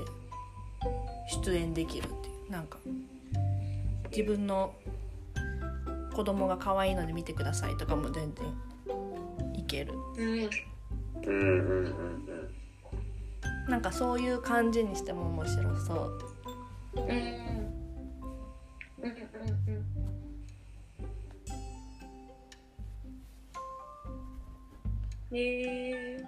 [1.44, 2.50] 出演できるっていう。
[2.50, 2.78] なんか
[4.10, 4.72] 自分の
[6.14, 8.46] 子供が可愛いので見てくださいとかも全然
[9.54, 9.94] いける。
[10.16, 10.50] うん。
[11.24, 12.56] うんうんうんうん。
[13.68, 17.65] なんかそういう感じにしても面白そううん
[19.06, 19.18] うんうん
[19.68, 19.84] うん。
[25.30, 26.24] うえ。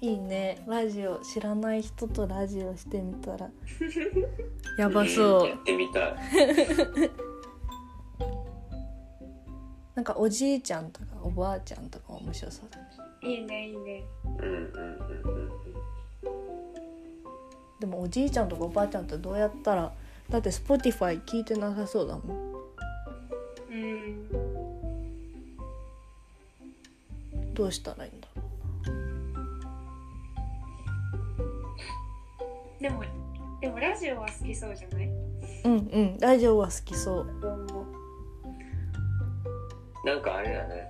[0.00, 3.50] いいねラジオ知らない人とラジオしてみたら。
[4.78, 5.48] やばそう。
[5.48, 6.16] やってみたい。
[9.96, 12.86] なんかおじいちゃんとかおばあちゃんとか面白そうだね。
[13.22, 14.04] いいねいいね。
[14.24, 14.70] うんうんうん
[15.22, 15.95] うん
[17.80, 19.92] でもおじいちゃんとかおばあちゃんってどうやったら
[20.30, 22.54] だって Spotify 聞いてなさそうだもん。
[23.70, 24.28] うん。
[27.54, 28.42] どうしたらいいんだろ
[32.80, 33.02] でも
[33.60, 35.06] でもラジオは好きそうじゃない？
[35.06, 35.12] う
[35.64, 36.18] うんうん。
[36.18, 37.26] ラジオは好きそう。
[40.04, 40.88] なんかあれだね。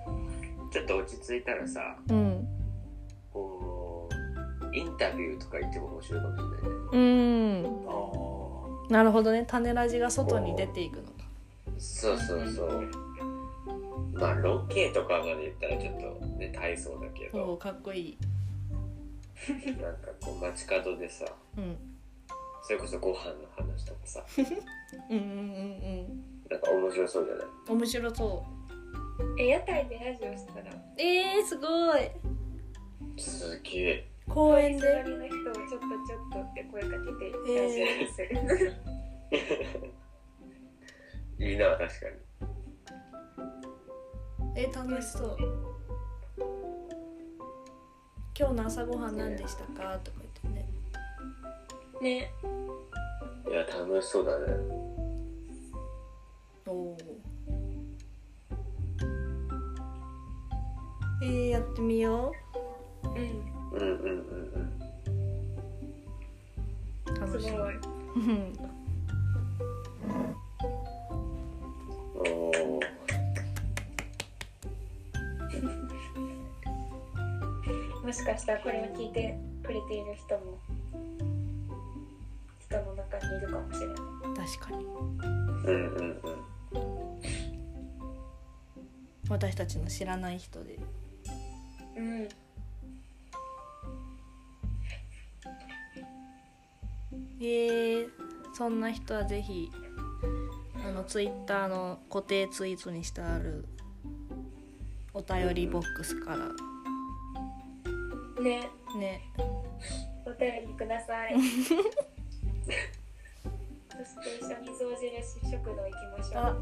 [0.71, 2.47] ちょっと落ち着いたらさうん。
[3.33, 3.66] こう
[4.77, 6.77] インタビューとか言っても面白いかもしれないね。
[6.91, 7.87] うん。
[8.89, 9.45] あなるほどね。
[9.47, 11.09] 種ラジが外に出ていくのか。
[11.77, 12.89] そうそうそう。
[14.13, 17.53] まあロケとかまで言ったらちょっとね大層だけおど。
[17.53, 18.17] おかっこいい。
[19.81, 21.25] なんかこう街角でさ
[21.57, 21.77] うん。
[22.63, 24.23] それこそご飯の話とかさ。
[25.09, 26.23] うんうんうんうん。
[26.49, 27.47] なんか面白そうじゃない？
[27.69, 28.45] 面白そ
[29.39, 30.71] え屋台でラジオしたら。
[30.73, 32.09] うえー、すごい。
[33.19, 38.27] すげえ公園で隣の人をちょっとちょっとって声かけてえーラジオにする、
[41.39, 41.91] いいな確かに
[44.55, 45.37] えー、楽しそう
[48.37, 50.69] 今日の朝ごはん何でしたかとか言ってね。
[52.01, 52.31] ね。
[53.47, 54.45] いや楽しそうだね
[56.67, 56.97] おお
[61.23, 62.33] えー、やってみよ
[63.03, 64.71] うんうんうんうんうん
[67.51, 67.75] ごい。
[68.15, 68.53] うん
[72.15, 72.81] お
[78.03, 79.13] もしかしたらこれを聞い。
[79.13, 80.05] てくれてい。
[80.05, 80.57] る人も
[82.59, 83.41] 人の中にい。
[83.41, 83.97] るかもしれない。
[84.47, 87.21] 確かにうんうんうん
[89.29, 90.39] 私たちの知らない。
[90.39, 90.79] 人で
[91.97, 92.27] うん
[97.39, 98.09] えー、
[98.53, 99.71] そんな人はぜひ
[100.85, 103.65] あのツイッターの固定ツイートにしてある
[105.13, 106.37] お便りボックスから。
[108.41, 108.69] ね。
[108.97, 109.21] ね。
[110.25, 111.35] お便りください。
[111.39, 111.41] そ
[114.03, 116.57] して一緒に象印食堂行きましょあう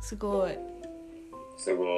[0.00, 0.56] すごい。
[1.56, 1.88] すごい。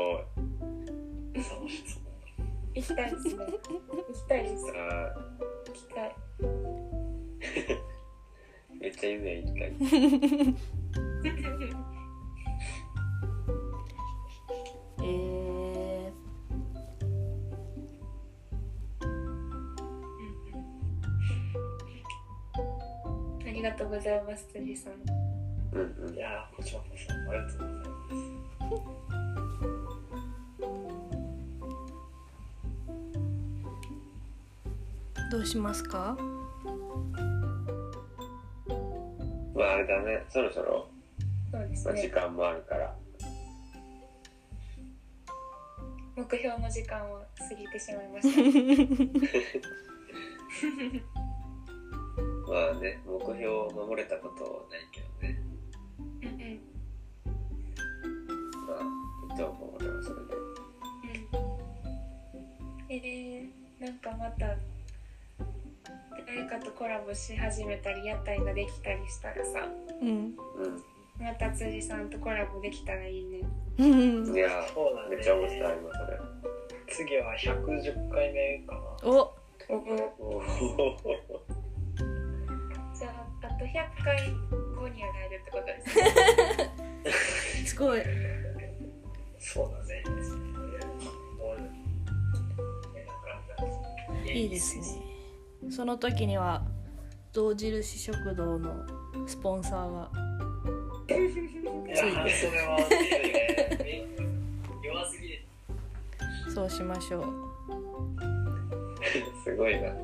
[2.75, 3.35] 行きたいですね。
[3.35, 3.53] 行
[4.15, 4.65] きたいです。
[4.75, 5.15] あ
[5.67, 6.17] 行きたい。
[6.41, 7.88] ー
[8.81, 9.73] めっちゃ夢行きたい
[15.03, 24.93] えー、ありがとうございます辻さん。
[25.73, 26.15] うんうん。
[26.15, 27.85] いやーこちらこそありがとうございま
[35.27, 35.31] す。
[35.31, 36.17] どうしますか？
[39.59, 40.25] まああれだね。
[40.29, 40.89] そろそろ、
[41.51, 42.95] そうですまあ、時ね間もあるから。
[46.15, 48.41] 目標の時間を過ぎてしまいました。
[52.49, 55.41] まあね目標を守れたことはないけどね。
[55.99, 56.61] うんうん。
[58.67, 58.83] まあ
[59.33, 60.35] いいと思う俺はそれで。
[60.35, 60.39] う
[62.87, 62.95] ん。
[62.95, 64.57] えー、なんかまた
[66.29, 69.67] 誰かとコラボし始めたり屋台ができたりしたらさ
[70.03, 70.09] うん。
[70.09, 70.35] うん。
[71.19, 73.41] また辻さんとコラボできたらいいね。
[73.79, 74.37] うん。
[74.37, 75.17] いやそうだね。
[75.17, 76.19] めっちゃ面白い今それ。
[76.89, 78.81] 次は110回目かな。
[79.09, 79.35] お。
[79.71, 80.43] おおお
[82.95, 84.33] じゃああと100回
[84.77, 86.05] 後にはなれるってことですね。
[87.67, 88.03] すごい。
[89.39, 90.03] そうだね。
[94.31, 95.08] いいですね
[95.71, 96.63] その時には
[97.33, 98.75] 象印食堂の
[99.27, 100.11] スポンサーが
[101.09, 101.13] い
[101.91, 102.29] やー
[106.55, 107.25] そうしましょう。
[109.45, 109.89] すごいな。
[109.89, 109.97] なん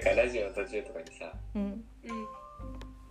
[0.00, 1.62] かラジオの途中とかにさうん。
[1.62, 1.82] うん。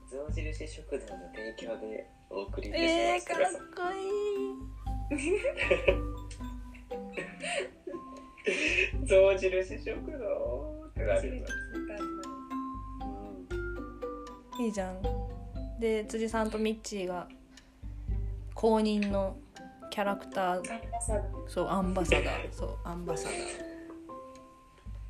[0.09, 1.03] 象印食堂の
[1.33, 3.37] 提供でお送りいたしえー、ますかっ
[3.75, 3.95] こい
[5.15, 5.17] い
[9.05, 11.45] 象印食堂ってなるよ
[14.57, 15.01] 聞いいいじゃん。
[15.79, 17.27] で辻さんとミッチーが
[18.53, 19.37] 公認の
[19.91, 20.57] キャラクター。
[20.57, 22.51] アンバサダーそうアンバサダー。
[22.51, 23.35] そうアンバサダ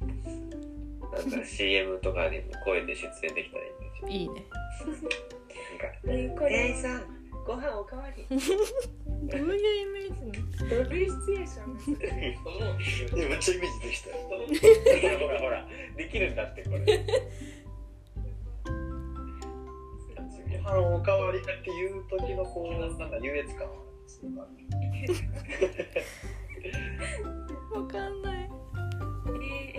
[0.08, 1.30] ー。
[1.32, 1.42] なん。
[1.42, 4.10] か CM とかにも声で出演できたらいいんですよ。
[4.10, 4.46] いいね。
[4.86, 5.08] なんか
[6.06, 6.74] えー、これ。
[6.82, 7.15] さん
[7.46, 8.26] ご飯おかわり。
[8.30, 8.40] どう
[9.40, 10.40] いうイメージ
[10.70, 11.62] ドブルシチュエーショ
[11.92, 11.96] ン？
[12.00, 14.16] ですいやめっちゃイメージできたよ。
[15.20, 16.80] ほらほらできるんだってこれ。
[20.64, 23.68] ご飯おかわりっていう時のこうなんか優越感
[27.74, 28.50] わかんない
[29.28, 29.30] え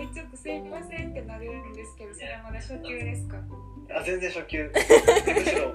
[0.01, 3.37] ー、えちょっとすいませんってなるんですけどそれはまだ初級ですか？
[3.89, 4.63] あ全然初級。
[4.63, 4.73] む
[5.45, 5.73] しろ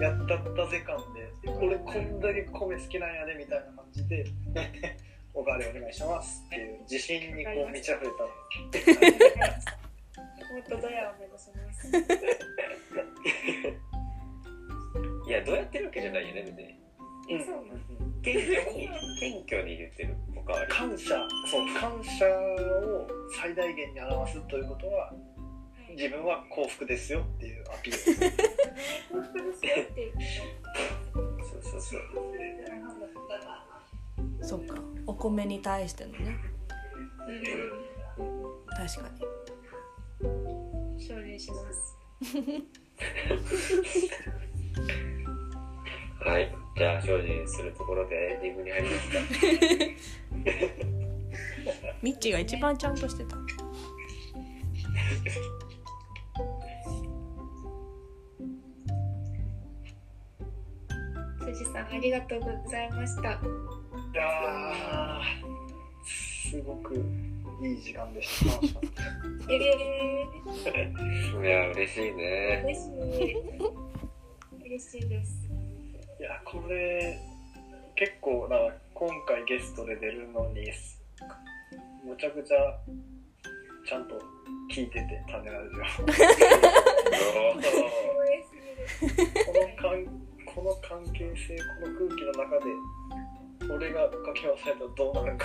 [0.00, 4.24] やったったぜ感で俺こんだけ米好きなんやでみたいな感じで
[5.34, 8.12] おかわりお願いしますっていう自信にこう満ち溢れた。
[10.48, 11.88] もっとドヤを目指します
[15.28, 16.78] いやどうやってるわけじゃないよね別に。
[17.36, 17.62] うなの
[18.22, 18.88] 謙虚に
[19.20, 20.16] 謙虚に言ってる。
[20.36, 21.14] おか感謝
[21.50, 23.06] そう感謝を
[23.38, 25.12] 最大限に表すということは
[25.90, 27.98] 自分は幸福ですよっていうアピール。
[27.98, 28.14] です
[29.10, 30.12] 幸福ですよっていう。
[31.42, 32.00] そうそうそう
[34.40, 34.80] そっか。
[35.06, 36.38] お米に対してのね。
[38.76, 39.20] 確かに。
[40.98, 41.96] 承認します。
[46.20, 46.54] はい。
[46.76, 49.18] じゃあ精進するところでエンディングに入りますか
[52.02, 53.36] ミッチーが一番ちゃんとしてた。
[61.40, 63.22] 辻さんありがとうございました。
[63.22, 63.34] い
[64.14, 65.48] やー
[66.04, 66.94] すごく
[67.62, 68.50] いい時間でした。
[69.52, 69.60] い
[71.44, 72.62] や嬉しいー、ね。
[72.64, 73.36] 嬉しい。
[74.66, 75.48] 嬉しいです。
[76.20, 77.18] いやこれ
[77.96, 78.56] 結構な
[78.98, 80.72] 今回ゲストで出るのに
[82.04, 82.58] むちゃくちゃ
[83.86, 84.20] ちゃんと
[84.74, 86.10] 聞いてて種ラジオこ
[89.54, 90.04] の関
[90.44, 92.64] この関係性この空気の中で
[93.72, 95.44] 俺が書き忘れたらどうなるか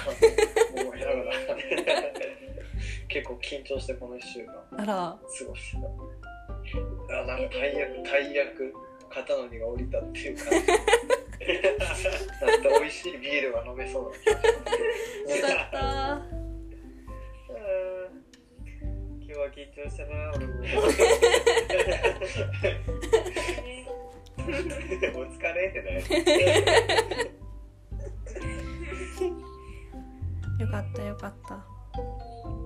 [0.75, 1.31] 思いながら
[3.07, 4.53] 結構緊張してこの1週間
[5.13, 5.77] 過ごして
[7.07, 7.21] た。
[7.21, 8.73] あなんか大役大役
[9.11, 11.22] 肩の荷が下りたっていう感じ
[12.41, 14.71] なん美味しいビールが飲めそうな気がしま
[15.31, 15.77] すよかった
[19.19, 20.53] 今日は緊張したな俺も
[25.19, 25.89] お疲れってね
[30.59, 31.65] よかったよかった。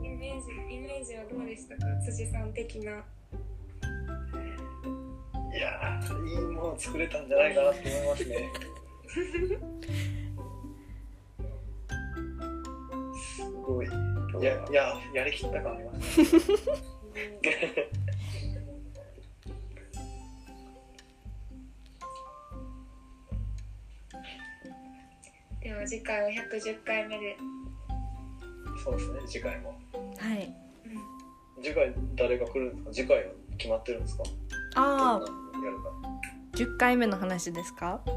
[0.04, 1.86] イメージイメージはどうでしたか？
[2.06, 3.04] 辻さん的な。
[5.56, 8.50] いやーいいもの作れたんじゃないかなって思いますね。
[13.36, 13.88] すごい。
[13.88, 13.90] い
[14.44, 16.28] やいややりきった感ありますね。
[25.62, 27.38] では次回は110回目で、
[28.84, 29.70] そうですね次回も。
[30.18, 30.54] はい。
[31.62, 32.94] 次回誰が来るんですか？
[32.94, 33.24] 次回は
[33.58, 34.24] 決まってるんですか？
[34.78, 35.90] ああどんなのやるか
[36.56, 38.02] 10回目の話ですか？
[38.06, 38.10] あ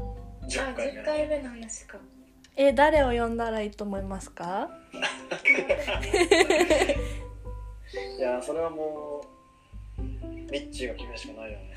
[0.47, 1.97] 10回目10回目の話か。
[2.55, 4.69] え誰を呼んだらいいと思いますか？
[8.17, 9.25] いやーそれはも
[9.97, 10.01] う
[10.51, 11.75] ミッチーが決めるしかないよね。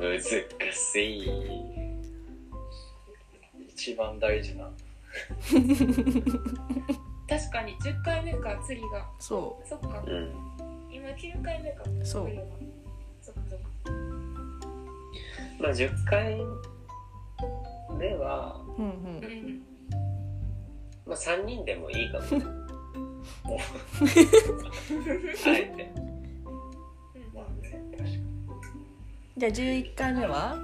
[0.00, 0.20] 難
[0.72, 1.30] しい。
[3.68, 4.64] 一番大事な。
[7.28, 9.06] 確かに10回目か次が。
[9.18, 10.02] そそっか。
[10.06, 10.32] うん
[10.94, 12.28] 今9回目かそう。
[15.60, 16.36] まあ10回
[17.98, 19.20] 目は、ううんううん。
[19.20, 19.62] ん
[21.06, 22.24] まあ、3人でもいいかも。
[22.24, 22.44] ね
[25.46, 25.90] あえて
[27.34, 28.22] まあね確かに
[29.36, 30.56] じゃあ11回目は？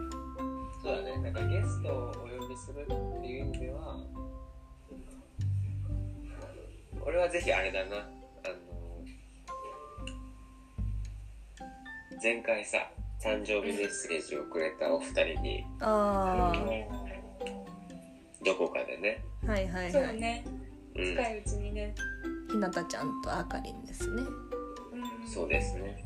[0.82, 1.19] そうだね。
[1.19, 3.98] なんかゲストをお呼びするっていう意味では
[7.05, 8.09] 俺はぜひあれだな
[12.23, 12.91] 前回さ
[13.23, 16.53] 誕生日メッセージをくれたお二人にあ
[18.45, 19.93] どこかでね、あはいはいはい。
[19.93, 20.45] そうね。
[20.97, 21.95] うん、近いうちにね。
[22.51, 24.23] ひなたちゃんとあかりんですね。
[24.93, 25.29] うん。
[25.29, 26.03] そうですね。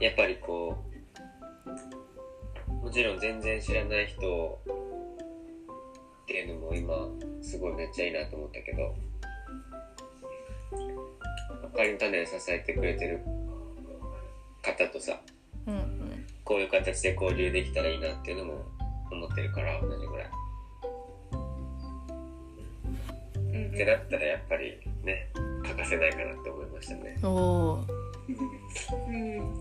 [0.00, 4.60] やっぱりこうもちろん全然知らない人
[6.24, 6.94] っていうのも今
[7.42, 8.94] すごいめっちゃいいなと思ったけど
[11.64, 13.20] あかりの種を支えてくれてる
[14.62, 15.20] 方とさ
[15.66, 16.26] うんうん。
[16.44, 18.64] こういう形で交流できたらいいなっていうのも
[19.10, 20.30] 思ってるから同じぐらい。
[23.36, 25.28] うんってなったらやっぱりね
[25.64, 27.18] 欠かせないかなって思いましたね。
[27.22, 27.84] おおうん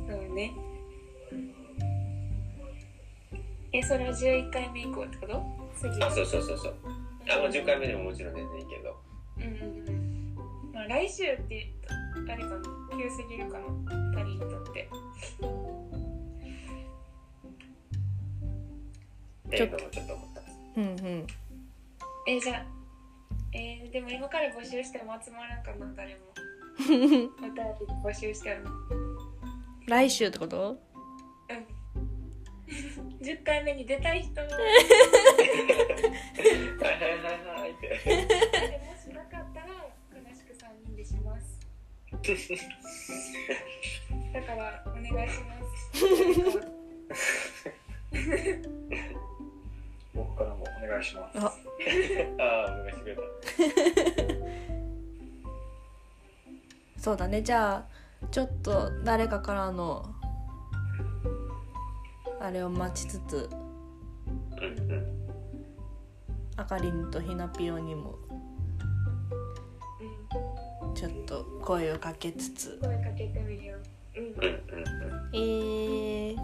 [0.08, 0.52] そうね。
[3.72, 5.44] えそれは11回目以降ってこと？
[5.76, 6.76] 次あそうそうそうそう。
[7.32, 8.98] あもう10回目でももちろん全然いいけど。
[9.38, 9.99] うんうんうん
[10.80, 11.74] まあ来週って
[12.16, 12.62] 言うとあれかな
[12.98, 13.66] 急すぎるかな。
[13.68, 14.90] 2人にとって。
[19.58, 20.42] ちょっと思った
[20.78, 21.28] うんうん。
[22.30, 22.66] えじゃあ
[23.52, 26.22] えー、でも今から募集しても集まらんかな誰も。
[26.80, 27.34] お便り
[28.02, 28.70] 募集しても。
[29.86, 30.80] 来週ってこと？
[31.50, 31.68] うん。
[33.20, 34.48] 10回目に出たい人も。
[34.48, 34.62] はい
[36.94, 37.72] はいはいはい。
[37.72, 37.86] って
[38.88, 39.89] もしなかったら
[44.34, 45.56] だからお願いしま
[47.16, 47.30] す。
[50.14, 51.46] 僕からもお願いしますあ。
[51.46, 51.54] あ
[52.68, 53.22] あお願いしてくれた
[56.98, 57.42] そうだね。
[57.42, 57.86] じゃあ
[58.30, 60.14] ちょっと誰かからの
[62.42, 63.50] あれを待ちつつ
[64.58, 65.06] うんうん。
[66.58, 68.29] あかりんとひなぴよにもうん
[71.00, 72.78] ちょっと声をかけつつ。
[72.82, 73.78] 声かけてみるよ。
[74.18, 74.24] うん。
[74.24, 76.38] うんうんうんえー、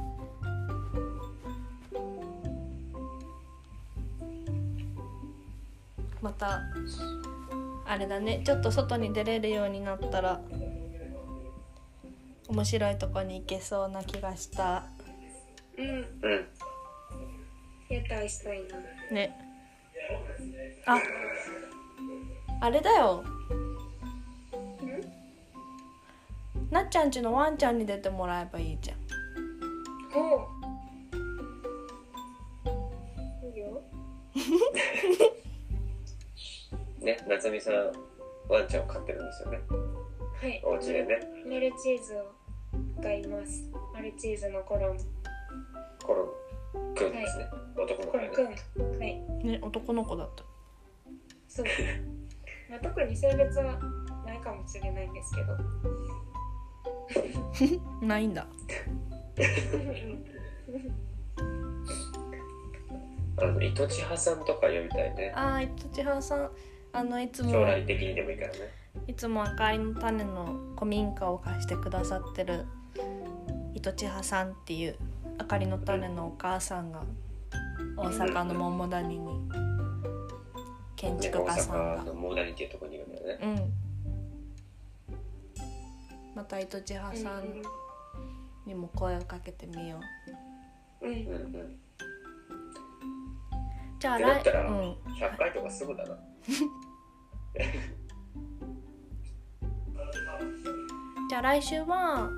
[6.22, 6.62] また
[7.86, 8.44] あれだね。
[8.46, 10.40] ちょっと外に出れるようになったら
[12.48, 14.86] 面白いとこに行けそうな気がした。
[15.78, 15.86] うん。
[15.90, 16.48] うん。
[17.90, 18.78] 屋台したいな
[19.12, 19.38] ね
[20.86, 20.98] あ
[22.62, 23.35] あれだよ
[26.76, 28.98] なっちゃんちのワンちゃんに出てもらえばいいじゃん。
[30.12, 30.46] ほ
[32.66, 33.82] ういいよ
[37.00, 37.94] ね夏美さん
[38.50, 39.62] ワンちゃんを飼ってるんですよね。
[40.42, 40.62] はい。
[40.66, 41.22] お家でね。
[41.46, 42.34] マルチーズを
[43.02, 43.72] 飼います。
[43.94, 44.98] マルチーズのコロン。
[46.04, 47.48] コロンくんですね、
[47.78, 48.30] 男の子ね。
[48.36, 49.00] コロンくん。
[49.00, 49.16] はい。
[49.46, 50.44] ね男の子だった。
[51.48, 51.66] そう、
[52.70, 53.80] まあ、特に性別は
[54.26, 55.56] ないかもしれないんですけど
[58.02, 58.48] ないんだ。
[63.38, 65.34] あの糸千葉さんとか呼びたいね。
[65.36, 66.50] あーいとちはさん。
[66.94, 68.58] あのいつも将来的にでもいいからね。
[69.08, 72.66] いつもあかりの種の古民家を貸してくださってる
[73.74, 74.96] 糸千葉さんっていう
[75.38, 77.04] あかりの種のお母さんが
[77.98, 79.50] 大阪の桃谷に
[80.96, 82.04] 建ね築大家さんが。
[82.04, 83.40] 阪のモーダリっていうところにいるんだよね。
[83.44, 83.85] うん
[86.36, 87.62] また糸千葉さん
[88.66, 90.02] にも声をかけてみよ
[91.02, 91.08] う。
[91.08, 91.20] うんうんう
[91.60, 91.80] ん。
[93.98, 94.34] じゃあ来うん。
[95.14, 96.18] 100回とかすぐだな。
[101.30, 102.30] じゃあ来週は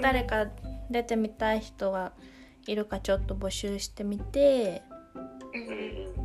[0.00, 0.46] 誰か
[0.88, 2.12] 出てみたい人が
[2.66, 4.82] いるかちょっと募集してみて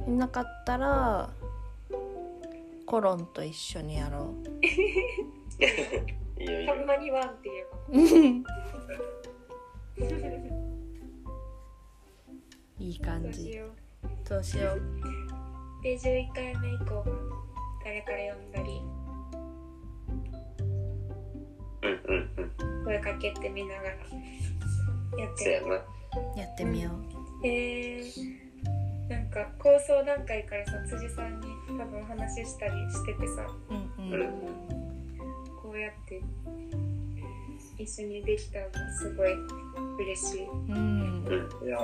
[0.08, 1.32] いなかったら
[2.86, 4.68] コロンと一緒にやろい
[6.44, 7.78] いよいいよたまにワンって言えば。
[7.90, 8.02] う
[12.84, 13.62] いい感じ。
[14.30, 14.82] どうしよう。
[15.84, 17.06] で11回目以降は
[17.84, 18.82] 誰から呼んだり。
[21.84, 22.86] うんうんうん。
[22.86, 23.88] 声かけてみながら。
[23.90, 25.68] やってるせやな。
[26.36, 26.94] やってみよう。
[27.48, 31.48] えー、なんか構想段階からさ辻さんに
[31.78, 33.48] 多分話したりしててさ。
[33.70, 34.22] うんうん。
[34.22, 34.83] うんこ
[35.74, 36.22] うやって
[37.78, 38.66] 一緒にできたの
[38.98, 39.34] すごい
[40.00, 40.46] 嬉しい。
[40.46, 41.26] うん。
[41.26, 41.34] うん
[41.66, 41.82] いやー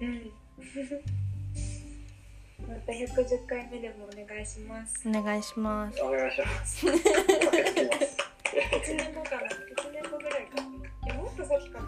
[0.00, 0.32] うん。
[2.68, 5.06] また110回目でもお願いします。
[5.08, 6.00] お願いします。
[6.02, 6.86] お願いします。
[6.86, 6.98] かけ
[7.64, 8.16] てきます。
[8.52, 9.46] 1年後かな1
[9.92, 10.62] 年後ぐらいか。
[11.14, 11.86] もっと先かな。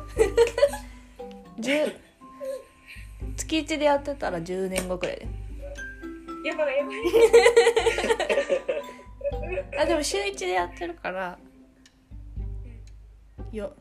[1.59, 1.95] 10
[3.37, 5.27] 月1でやってたら10年後くらいで。
[6.45, 6.97] やばいやばい
[9.79, 11.39] あでも週1でやってるから。
[13.53, 13.73] よ。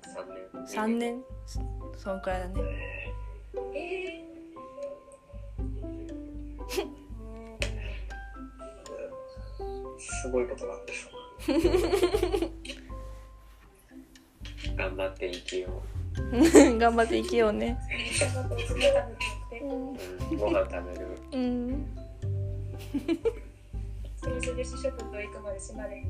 [0.65, 0.95] 3年。
[0.95, 1.59] 3年そ
[1.97, 2.61] そんくらいだね。
[3.75, 4.23] え
[9.99, 11.09] すごいことがあってさ。
[14.75, 15.69] 頑張って生きよ
[16.79, 17.77] 頑張って生きようね。
[20.37, 21.07] ご飯食べる。
[21.33, 21.85] うん
[24.23, 26.05] それ印食堂行くまで閉まれん。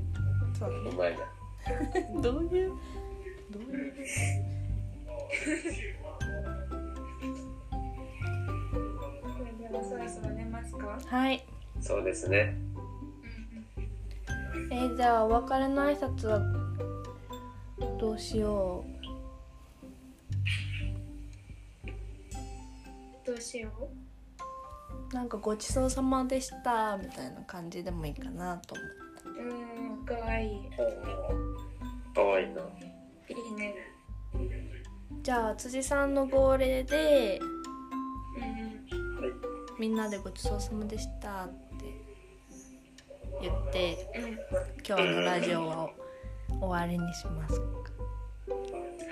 [0.57, 2.71] そううまいなどういう
[3.51, 3.93] どういう。
[9.73, 11.43] はそろそろ寝ますかはい。
[11.81, 12.55] そうですね。
[14.71, 16.39] えーじゃあお別れの挨拶は
[17.99, 18.83] どうしよ
[23.25, 24.02] どうしようう
[25.13, 30.05] なんかごちそうさまでしたみたいな感じでもいいかなと思ってうん。
[30.05, 30.69] かわいい
[32.15, 32.61] かわいいな
[33.29, 33.75] いいね
[35.21, 36.13] じゃあ辻さん。
[36.13, 37.43] の号令でう
[38.41, 39.79] ん。
[39.79, 39.95] みん。
[39.95, 41.85] なでごちそうさまでしたって
[43.41, 44.31] 言ってうん。
[44.85, 45.89] 今日のラジオは
[46.59, 47.67] 終わりにしますは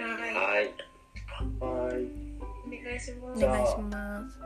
[0.07, 0.65] いはい
[1.59, 2.31] はい。
[2.67, 4.39] お願いしますお願いします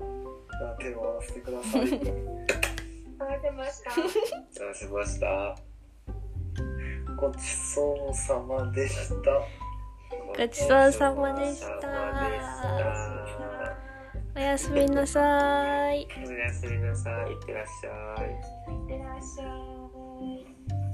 [0.00, 1.82] じゃあ手を合わせてください。
[3.18, 4.00] 合わせましたさ
[4.74, 5.56] せました。
[7.16, 9.14] ごちそうさまでした。
[10.36, 11.66] ごちそうさまでした。
[11.66, 13.76] ごちそうさまでした。
[14.36, 16.08] おやすみなさい。
[16.16, 17.32] おやすみなさい。
[17.32, 17.90] いってらっしゃ
[18.24, 18.30] い。
[18.72, 20.46] いってらっしゃい。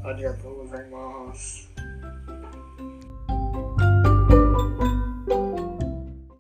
[0.05, 1.71] ありがとうございます。